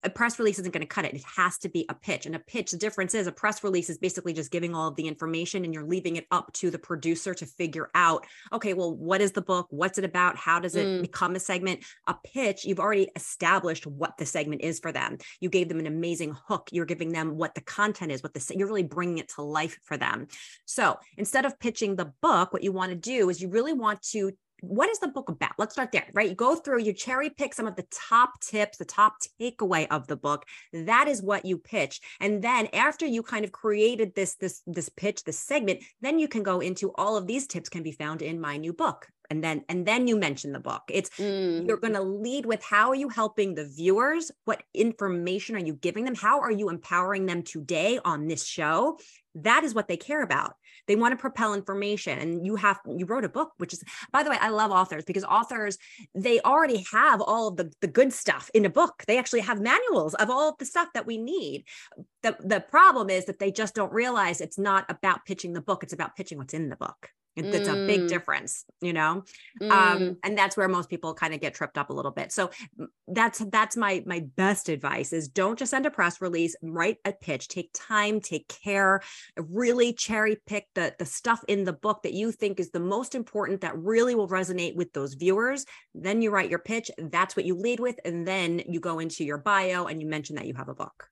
a 0.05 0.11
press 0.11 0.39
release 0.39 0.61
isn't 0.61 0.73
going 0.73 0.81
to 0.81 0.87
cut 0.87 1.05
it. 1.05 1.15
It 1.15 1.25
has 1.37 1.59
to 1.59 1.69
be 1.69 1.85
a 1.89 1.95
pitch. 1.95 2.25
And 2.25 2.37
a 2.37 2.39
pitch, 2.39 2.71
the 2.71 2.77
difference 2.77 3.15
is 3.15 3.27
a 3.27 3.33
press 3.33 3.65
release 3.65 3.91
is 3.91 3.99
basically 3.99 4.33
just 4.33 4.53
giving 4.53 4.73
all 4.73 4.87
of 4.87 4.95
the 4.95 5.09
information 5.09 5.65
and 5.65 5.75
you're 5.75 5.85
leaving 5.85 6.15
it 6.15 6.27
up 6.31 6.53
to 6.53 6.71
the 6.71 6.79
producer 6.79 7.35
to 7.35 7.45
figure 7.45 7.91
out, 7.97 8.25
okay, 8.53 8.75
well, 8.75 8.95
what 8.95 9.21
is 9.21 9.33
the 9.33 9.43
book? 9.43 9.67
What's 9.71 9.99
it 9.99 10.05
about? 10.05 10.37
How 10.37 10.61
does 10.61 10.77
it 10.77 10.87
Mm. 10.87 11.03
become 11.03 11.35
a 11.35 11.41
segment? 11.41 11.85
A 12.07 12.15
pitch, 12.15 12.65
you've 12.65 12.79
already 12.79 13.09
established 13.17 13.89
what 13.89 14.17
the 14.19 14.25
segment 14.25 14.63
is 14.63 14.79
for 14.79 14.93
them. 14.93 15.19
You 15.41 15.49
gave 15.49 15.69
them 15.69 15.81
an 15.81 15.87
amazing 15.87 16.33
hook. 16.47 16.69
You're 16.71 16.87
giving 16.87 17.11
them 17.11 17.37
what 17.37 17.57
the 17.57 17.61
content 17.61 18.13
is, 18.13 18.23
what 18.23 18.35
the, 18.35 18.55
you're 18.57 18.69
really 18.69 18.85
bringing 18.85 19.19
it 19.19 19.31
to 19.31 19.43
life 19.43 19.81
for 19.83 19.97
them. 19.97 20.29
So 20.65 20.97
instead 21.17 21.45
of 21.45 21.59
pitching 21.59 21.97
the 21.97 22.13
book, 22.23 22.53
what 22.53 22.63
you 22.63 22.71
want 22.71 22.91
to 22.91 22.97
do 22.97 23.31
is 23.31 23.43
you 23.43 23.49
really 23.49 23.73
want 23.73 24.01
to 24.13 24.31
what 24.61 24.89
is 24.91 24.99
the 24.99 25.09
book 25.09 25.29
about? 25.29 25.53
Let's 25.59 25.75
start 25.75 25.93
there, 25.93 26.07
right? 26.15 26.29
You 26.29 26.35
go 26.35 26.57
through, 26.57 26.83
you 26.83 26.93
cherry 26.93 27.31
pick 27.31 27.55
some 27.55 27.67
of 27.67 27.77
the 27.77 27.87
top 27.91 28.41
tips, 28.41 28.79
the 28.79 28.85
top 28.85 29.17
takeaway 29.41 29.87
of 29.91 30.07
the 30.07 30.17
book. 30.17 30.45
That 30.73 31.09
is 31.09 31.23
what 31.23 31.45
you 31.45 31.59
pitch. 31.59 32.01
And 32.21 32.43
then 32.43 32.69
after 32.73 33.07
you 33.07 33.23
kind 33.23 33.45
of 33.45 33.53
created 33.53 34.15
this 34.15 34.37
this 34.37 34.63
this 34.67 34.89
pitch, 34.89 35.25
this 35.25 35.39
segment, 35.39 35.83
then 36.01 36.19
you 36.19 36.29
can 36.29 36.43
go 36.43 36.61
into 36.61 36.93
all 36.95 37.17
of 37.17 37.27
these 37.27 37.47
tips 37.47 37.69
can 37.69 37.83
be 37.83 37.93
found 37.93 38.23
in 38.23 38.41
my 38.41 38.57
new 38.57 38.73
book. 38.73 39.09
And 39.31 39.45
then 39.45 39.63
and 39.69 39.85
then 39.85 40.09
you 40.09 40.17
mention 40.17 40.53
the 40.53 40.59
book. 40.59 40.83
It's 40.89 41.11
Mm. 41.19 41.67
you're 41.67 41.77
going 41.77 41.95
to 41.95 42.03
lead 42.03 42.47
with 42.47 42.63
how 42.63 42.89
are 42.91 42.95
you 42.95 43.11
helping 43.11 43.55
the 43.55 43.67
viewers? 43.67 44.31
What 44.45 44.63
information 44.75 45.55
are 45.57 45.65
you 45.65 45.75
giving 45.75 46.05
them? 46.05 46.15
How 46.15 46.41
are 46.41 46.51
you 46.51 46.71
empowering 46.71 47.27
them 47.27 47.43
today 47.43 48.01
on 48.05 48.27
this 48.27 48.47
show? 48.47 48.99
That 49.35 49.65
is 49.65 49.75
what 49.75 49.87
they 49.87 49.97
care 49.97 50.23
about. 50.23 50.55
They 50.89 50.97
want 50.97 51.13
to 51.13 51.17
propel 51.17 51.55
information. 51.55 52.19
And 52.19 52.45
you 52.45 52.57
have, 52.57 52.81
you 52.87 53.07
wrote 53.07 53.25
a 53.25 53.29
book, 53.29 53.53
which 53.59 53.73
is, 53.73 53.85
by 54.13 54.23
the 54.25 54.31
way, 54.31 54.39
I 54.41 54.49
love 54.49 54.73
authors 54.73 55.05
because 55.05 55.23
authors, 55.23 55.79
they 56.15 56.41
already 56.41 56.85
have 56.91 57.21
all 57.21 57.49
of 57.49 57.57
the, 57.57 57.71
the 57.81 57.87
good 57.87 58.13
stuff 58.13 58.51
in 58.55 58.65
a 58.65 58.71
book. 58.71 59.05
They 59.07 59.19
actually 59.19 59.41
have 59.41 59.61
manuals 59.61 60.15
of 60.15 60.31
all 60.31 60.49
of 60.49 60.59
the 60.59 60.65
stuff 60.65 60.89
that 60.95 61.07
we 61.07 61.19
need. 61.19 61.65
The, 62.23 62.37
the 62.41 62.61
problem 62.61 63.11
is 63.11 63.27
that 63.27 63.39
they 63.39 63.53
just 63.53 63.75
don't 63.75 63.93
realize 63.93 64.41
it's 64.41 64.59
not 64.59 64.87
about 64.89 65.25
pitching 65.25 65.53
the 65.53 65.61
book, 65.61 65.83
it's 65.85 65.93
about 65.93 66.17
pitching 66.17 66.39
what's 66.39 66.55
in 66.55 66.69
the 66.69 66.77
book. 66.77 67.11
That's 67.47 67.69
a 67.69 67.77
big 67.87 68.03
Mm. 68.03 68.09
difference, 68.09 68.65
you 68.81 68.93
know? 68.93 69.25
Mm. 69.63 69.71
um 69.73 70.17
and 70.23 70.37
that's 70.39 70.57
where 70.57 70.69
most 70.69 70.89
people 70.89 71.15
kind 71.15 71.35
of 71.35 71.41
get 71.41 71.55
tripped 71.55 71.79
up 71.79 71.91
a 71.91 71.93
little 71.93 72.11
bit 72.13 72.33
so 72.33 72.51
that's 73.09 73.39
that's 73.51 73.77
my 73.77 74.03
my 74.07 74.21
best 74.37 74.69
advice 74.69 75.13
is 75.13 75.29
don't 75.29 75.59
just 75.59 75.71
send 75.71 75.87
a 75.87 75.91
press 75.91 76.21
release 76.21 76.55
write 76.63 76.99
a 77.05 77.13
pitch 77.13 77.49
take 77.49 77.71
time 77.75 78.21
take 78.21 78.47
care 78.49 79.01
really 79.37 79.93
cherry 79.93 80.37
pick 80.47 80.67
the 80.75 80.95
the 80.99 81.05
stuff 81.05 81.43
in 81.49 81.65
the 81.65 81.73
book 81.73 82.03
that 82.03 82.13
you 82.13 82.31
think 82.33 82.61
is 82.61 82.71
the 82.71 82.81
most 82.81 83.15
important 83.15 83.61
that 83.61 83.77
really 83.77 84.15
will 84.15 84.29
resonate 84.29 84.77
with 84.77 84.93
those 84.93 85.15
viewers 85.15 85.65
then 85.95 86.23
you 86.23 86.31
write 86.31 86.51
your 86.51 86.59
pitch 86.59 86.91
that's 87.11 87.37
what 87.37 87.45
you 87.45 87.55
lead 87.57 87.81
with 87.81 87.99
and 88.05 88.27
then 88.27 88.61
you 88.69 88.81
go 88.81 88.99
into 88.99 89.25
your 89.25 89.39
bio 89.39 89.87
and 89.87 90.01
you 90.01 90.07
mention 90.09 90.37
that 90.37 90.47
you 90.47 90.55
have 90.55 90.69
a 90.69 90.75
book 90.75 91.09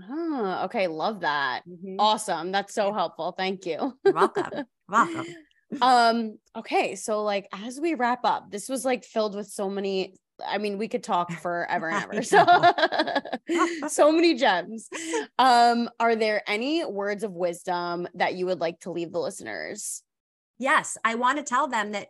Ah, 0.00 0.64
okay, 0.66 0.86
love 0.86 1.20
that. 1.20 1.64
Mhm. 1.68 1.96
Awesome. 1.98 2.52
That's 2.52 2.72
so 2.72 2.92
helpful. 2.92 3.32
Thank 3.32 3.66
you. 3.66 3.98
You're 4.04 4.14
welcome 4.14 4.66
welcome. 4.88 5.26
Um 5.82 6.38
okay 6.56 6.94
so 6.94 7.22
like 7.22 7.46
as 7.52 7.78
we 7.78 7.94
wrap 7.94 8.24
up 8.24 8.50
this 8.50 8.68
was 8.68 8.84
like 8.84 9.04
filled 9.04 9.34
with 9.34 9.48
so 9.48 9.68
many 9.68 10.14
i 10.46 10.56
mean 10.56 10.78
we 10.78 10.88
could 10.88 11.02
talk 11.02 11.30
forever 11.30 11.90
and 11.90 12.04
ever 12.14 12.22
so 12.22 12.44
so 13.88 14.10
many 14.10 14.34
gems. 14.34 14.88
Um 15.38 15.90
are 16.00 16.16
there 16.16 16.42
any 16.46 16.84
words 16.84 17.22
of 17.22 17.32
wisdom 17.32 18.08
that 18.14 18.34
you 18.34 18.46
would 18.46 18.60
like 18.60 18.80
to 18.80 18.90
leave 18.90 19.12
the 19.12 19.20
listeners? 19.20 20.02
Yes 20.58 20.96
i 21.04 21.16
want 21.16 21.36
to 21.38 21.44
tell 21.44 21.68
them 21.68 21.92
that 21.92 22.08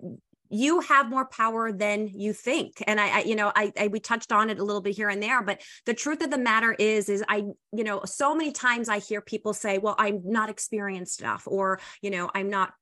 you 0.51 0.81
have 0.81 1.09
more 1.09 1.27
power 1.27 1.73
than 1.73 2.09
you 2.09 2.33
think. 2.33 2.83
And 2.87 3.01
I, 3.01 3.19
I 3.19 3.23
you 3.23 3.37
know 3.37 3.53
I, 3.55 3.73
I 3.79 3.89
we 3.89 4.01
touched 4.01 4.33
on 4.33 4.51
it 4.51 4.59
a 4.59 4.65
little 4.65 4.81
bit 4.81 4.97
here 4.97 5.09
and 5.09 5.23
there 5.23 5.43
but 5.43 5.61
the 5.87 5.95
truth 5.95 6.23
of 6.23 6.31
the 6.31 6.39
matter 6.39 6.73
is 6.73 7.09
is 7.09 7.25
i 7.29 7.45
you 7.73 7.85
know 7.85 8.03
so 8.05 8.35
many 8.35 8.53
times 8.53 8.89
i 8.89 8.99
hear 8.99 9.21
people 9.21 9.53
say 9.53 9.79
well 9.79 9.95
i'm 9.99 10.21
not 10.25 10.49
experienced 10.49 11.21
enough 11.21 11.45
or 11.47 11.81
you 12.03 12.11
know 12.11 12.31
i'm 12.35 12.49
not 12.49 12.73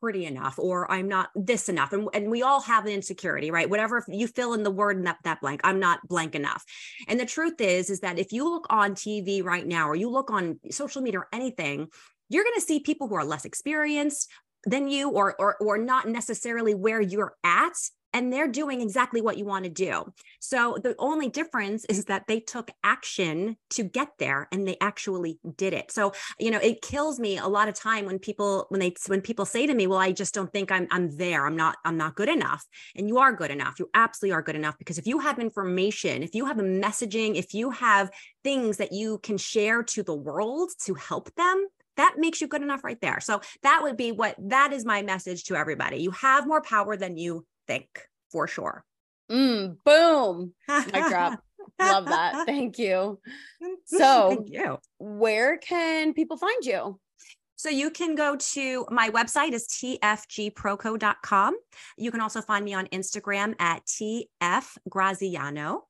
pretty 0.00 0.26
enough 0.26 0.58
or 0.58 0.90
i'm 0.90 1.08
not 1.08 1.30
this 1.34 1.68
enough. 1.68 1.92
And, 1.92 2.08
and 2.12 2.30
we 2.30 2.42
all 2.42 2.60
have 2.60 2.84
an 2.84 2.92
insecurity 2.92 3.50
right? 3.50 3.68
Whatever 3.68 4.04
you 4.08 4.26
fill 4.26 4.52
in 4.52 4.62
the 4.62 4.70
word 4.70 4.98
in 4.98 5.04
that, 5.04 5.18
that 5.24 5.40
blank 5.40 5.60
i'm 5.64 5.80
not 5.80 6.06
blank 6.06 6.34
enough. 6.34 6.64
And 7.08 7.18
the 7.18 7.26
truth 7.26 7.60
is 7.60 7.90
is 7.90 8.00
that 8.00 8.18
if 8.18 8.32
you 8.32 8.44
look 8.48 8.66
on 8.70 8.94
tv 8.94 9.42
right 9.42 9.66
now 9.66 9.88
or 9.88 9.96
you 9.96 10.10
look 10.10 10.30
on 10.30 10.60
social 10.70 11.02
media 11.02 11.20
or 11.20 11.28
anything 11.32 11.88
you're 12.28 12.44
going 12.44 12.56
to 12.56 12.60
see 12.60 12.80
people 12.80 13.06
who 13.06 13.14
are 13.14 13.24
less 13.24 13.44
experienced 13.44 14.28
than 14.66 14.88
you 14.88 15.10
or 15.10 15.34
or 15.38 15.56
or 15.60 15.78
not 15.78 16.08
necessarily 16.08 16.74
where 16.74 17.00
you're 17.00 17.34
at 17.44 17.76
and 18.16 18.32
they're 18.32 18.48
doing 18.48 18.80
exactly 18.80 19.20
what 19.20 19.36
you 19.36 19.44
want 19.44 19.64
to 19.64 19.70
do. 19.70 20.04
So 20.40 20.78
the 20.82 20.94
only 20.98 21.28
difference 21.28 21.84
is 21.84 22.06
that 22.06 22.24
they 22.26 22.40
took 22.40 22.70
action 22.82 23.58
to 23.70 23.82
get 23.82 24.08
there 24.18 24.48
and 24.50 24.66
they 24.66 24.78
actually 24.80 25.38
did 25.56 25.74
it. 25.74 25.92
So, 25.92 26.14
you 26.38 26.50
know, 26.50 26.58
it 26.58 26.80
kills 26.80 27.20
me 27.20 27.36
a 27.36 27.46
lot 27.46 27.68
of 27.68 27.74
time 27.74 28.06
when 28.06 28.18
people 28.18 28.66
when 28.70 28.80
they 28.80 28.94
when 29.06 29.20
people 29.20 29.44
say 29.44 29.66
to 29.66 29.74
me, 29.74 29.86
"Well, 29.86 29.98
I 29.98 30.12
just 30.12 30.32
don't 30.32 30.50
think 30.50 30.72
I'm 30.72 30.86
I'm 30.90 31.14
there. 31.18 31.46
I'm 31.46 31.56
not 31.56 31.76
I'm 31.84 31.98
not 31.98 32.14
good 32.16 32.30
enough." 32.30 32.64
And 32.94 33.06
you 33.06 33.18
are 33.18 33.34
good 33.34 33.50
enough. 33.50 33.78
You 33.78 33.90
absolutely 33.92 34.32
are 34.34 34.42
good 34.42 34.56
enough 34.56 34.78
because 34.78 34.96
if 34.96 35.06
you 35.06 35.18
have 35.18 35.38
information, 35.38 36.22
if 36.22 36.34
you 36.34 36.46
have 36.46 36.58
a 36.58 36.62
messaging, 36.62 37.34
if 37.36 37.52
you 37.52 37.70
have 37.70 38.10
things 38.42 38.78
that 38.78 38.92
you 38.92 39.18
can 39.18 39.36
share 39.36 39.82
to 39.82 40.02
the 40.02 40.14
world 40.14 40.70
to 40.86 40.94
help 40.94 41.34
them, 41.34 41.66
that 41.96 42.14
makes 42.18 42.40
you 42.40 42.48
good 42.48 42.62
enough 42.62 42.84
right 42.84 43.00
there. 43.00 43.20
So 43.20 43.40
that 43.62 43.82
would 43.82 43.96
be 43.96 44.12
what 44.12 44.34
that 44.38 44.72
is 44.72 44.84
my 44.84 45.02
message 45.02 45.44
to 45.44 45.56
everybody. 45.56 45.98
You 45.98 46.10
have 46.12 46.46
more 46.46 46.62
power 46.62 46.96
than 46.96 47.16
you 47.16 47.46
think 47.66 47.88
for 48.30 48.46
sure. 48.46 48.84
mm, 49.30 49.76
boom 49.84 50.52
mic 50.68 50.92
drop 51.08 51.40
love 51.80 52.04
that 52.06 52.46
thank 52.46 52.78
you 52.78 53.18
So- 53.86 54.28
thank 54.36 54.50
you. 54.50 54.78
where 54.98 55.56
can 55.58 56.14
people 56.14 56.36
find 56.36 56.64
you 56.64 57.00
So 57.56 57.70
you 57.70 57.90
can 57.90 58.14
go 58.14 58.36
to 58.54 58.84
my 58.90 59.08
website 59.10 59.52
is 59.52 59.66
tfgproco.com. 59.66 61.54
You 61.96 62.10
can 62.10 62.20
also 62.20 62.42
find 62.42 62.64
me 62.64 62.74
on 62.74 62.86
Instagram 62.88 63.54
at 63.58 63.80
tfgraziano. 63.86 65.80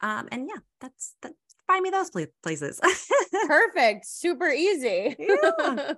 Um, 0.00 0.28
and 0.30 0.46
yeah, 0.48 0.60
that's 0.80 1.14
that. 1.22 1.32
Find 1.68 1.82
me 1.82 1.90
those 1.90 2.10
places. 2.42 2.80
Perfect. 3.46 4.06
Super 4.06 4.48
easy. 4.48 5.14
Yeah. 5.18 5.92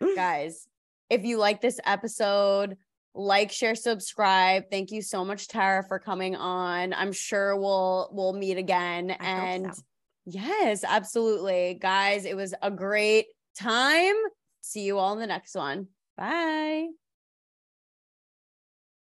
Guys, 0.16 0.66
if 1.10 1.24
you 1.24 1.36
like 1.36 1.60
this 1.60 1.78
episode, 1.84 2.78
like, 3.14 3.52
share, 3.52 3.74
subscribe. 3.74 4.64
Thank 4.70 4.90
you 4.90 5.02
so 5.02 5.24
much, 5.24 5.48
Tara, 5.48 5.84
for 5.86 5.98
coming 5.98 6.34
on. 6.34 6.94
I'm 6.94 7.12
sure 7.12 7.56
we'll 7.56 8.08
we'll 8.12 8.32
meet 8.32 8.56
again. 8.56 9.14
I 9.20 9.24
and 9.24 9.74
so. 9.74 9.82
yes, 10.24 10.82
absolutely. 10.82 11.78
Guys, 11.80 12.24
it 12.24 12.36
was 12.36 12.54
a 12.62 12.70
great 12.70 13.26
time. 13.58 14.16
See 14.62 14.82
you 14.82 14.98
all 14.98 15.12
in 15.12 15.20
the 15.20 15.26
next 15.26 15.54
one. 15.54 15.88
Bye. 16.16 16.88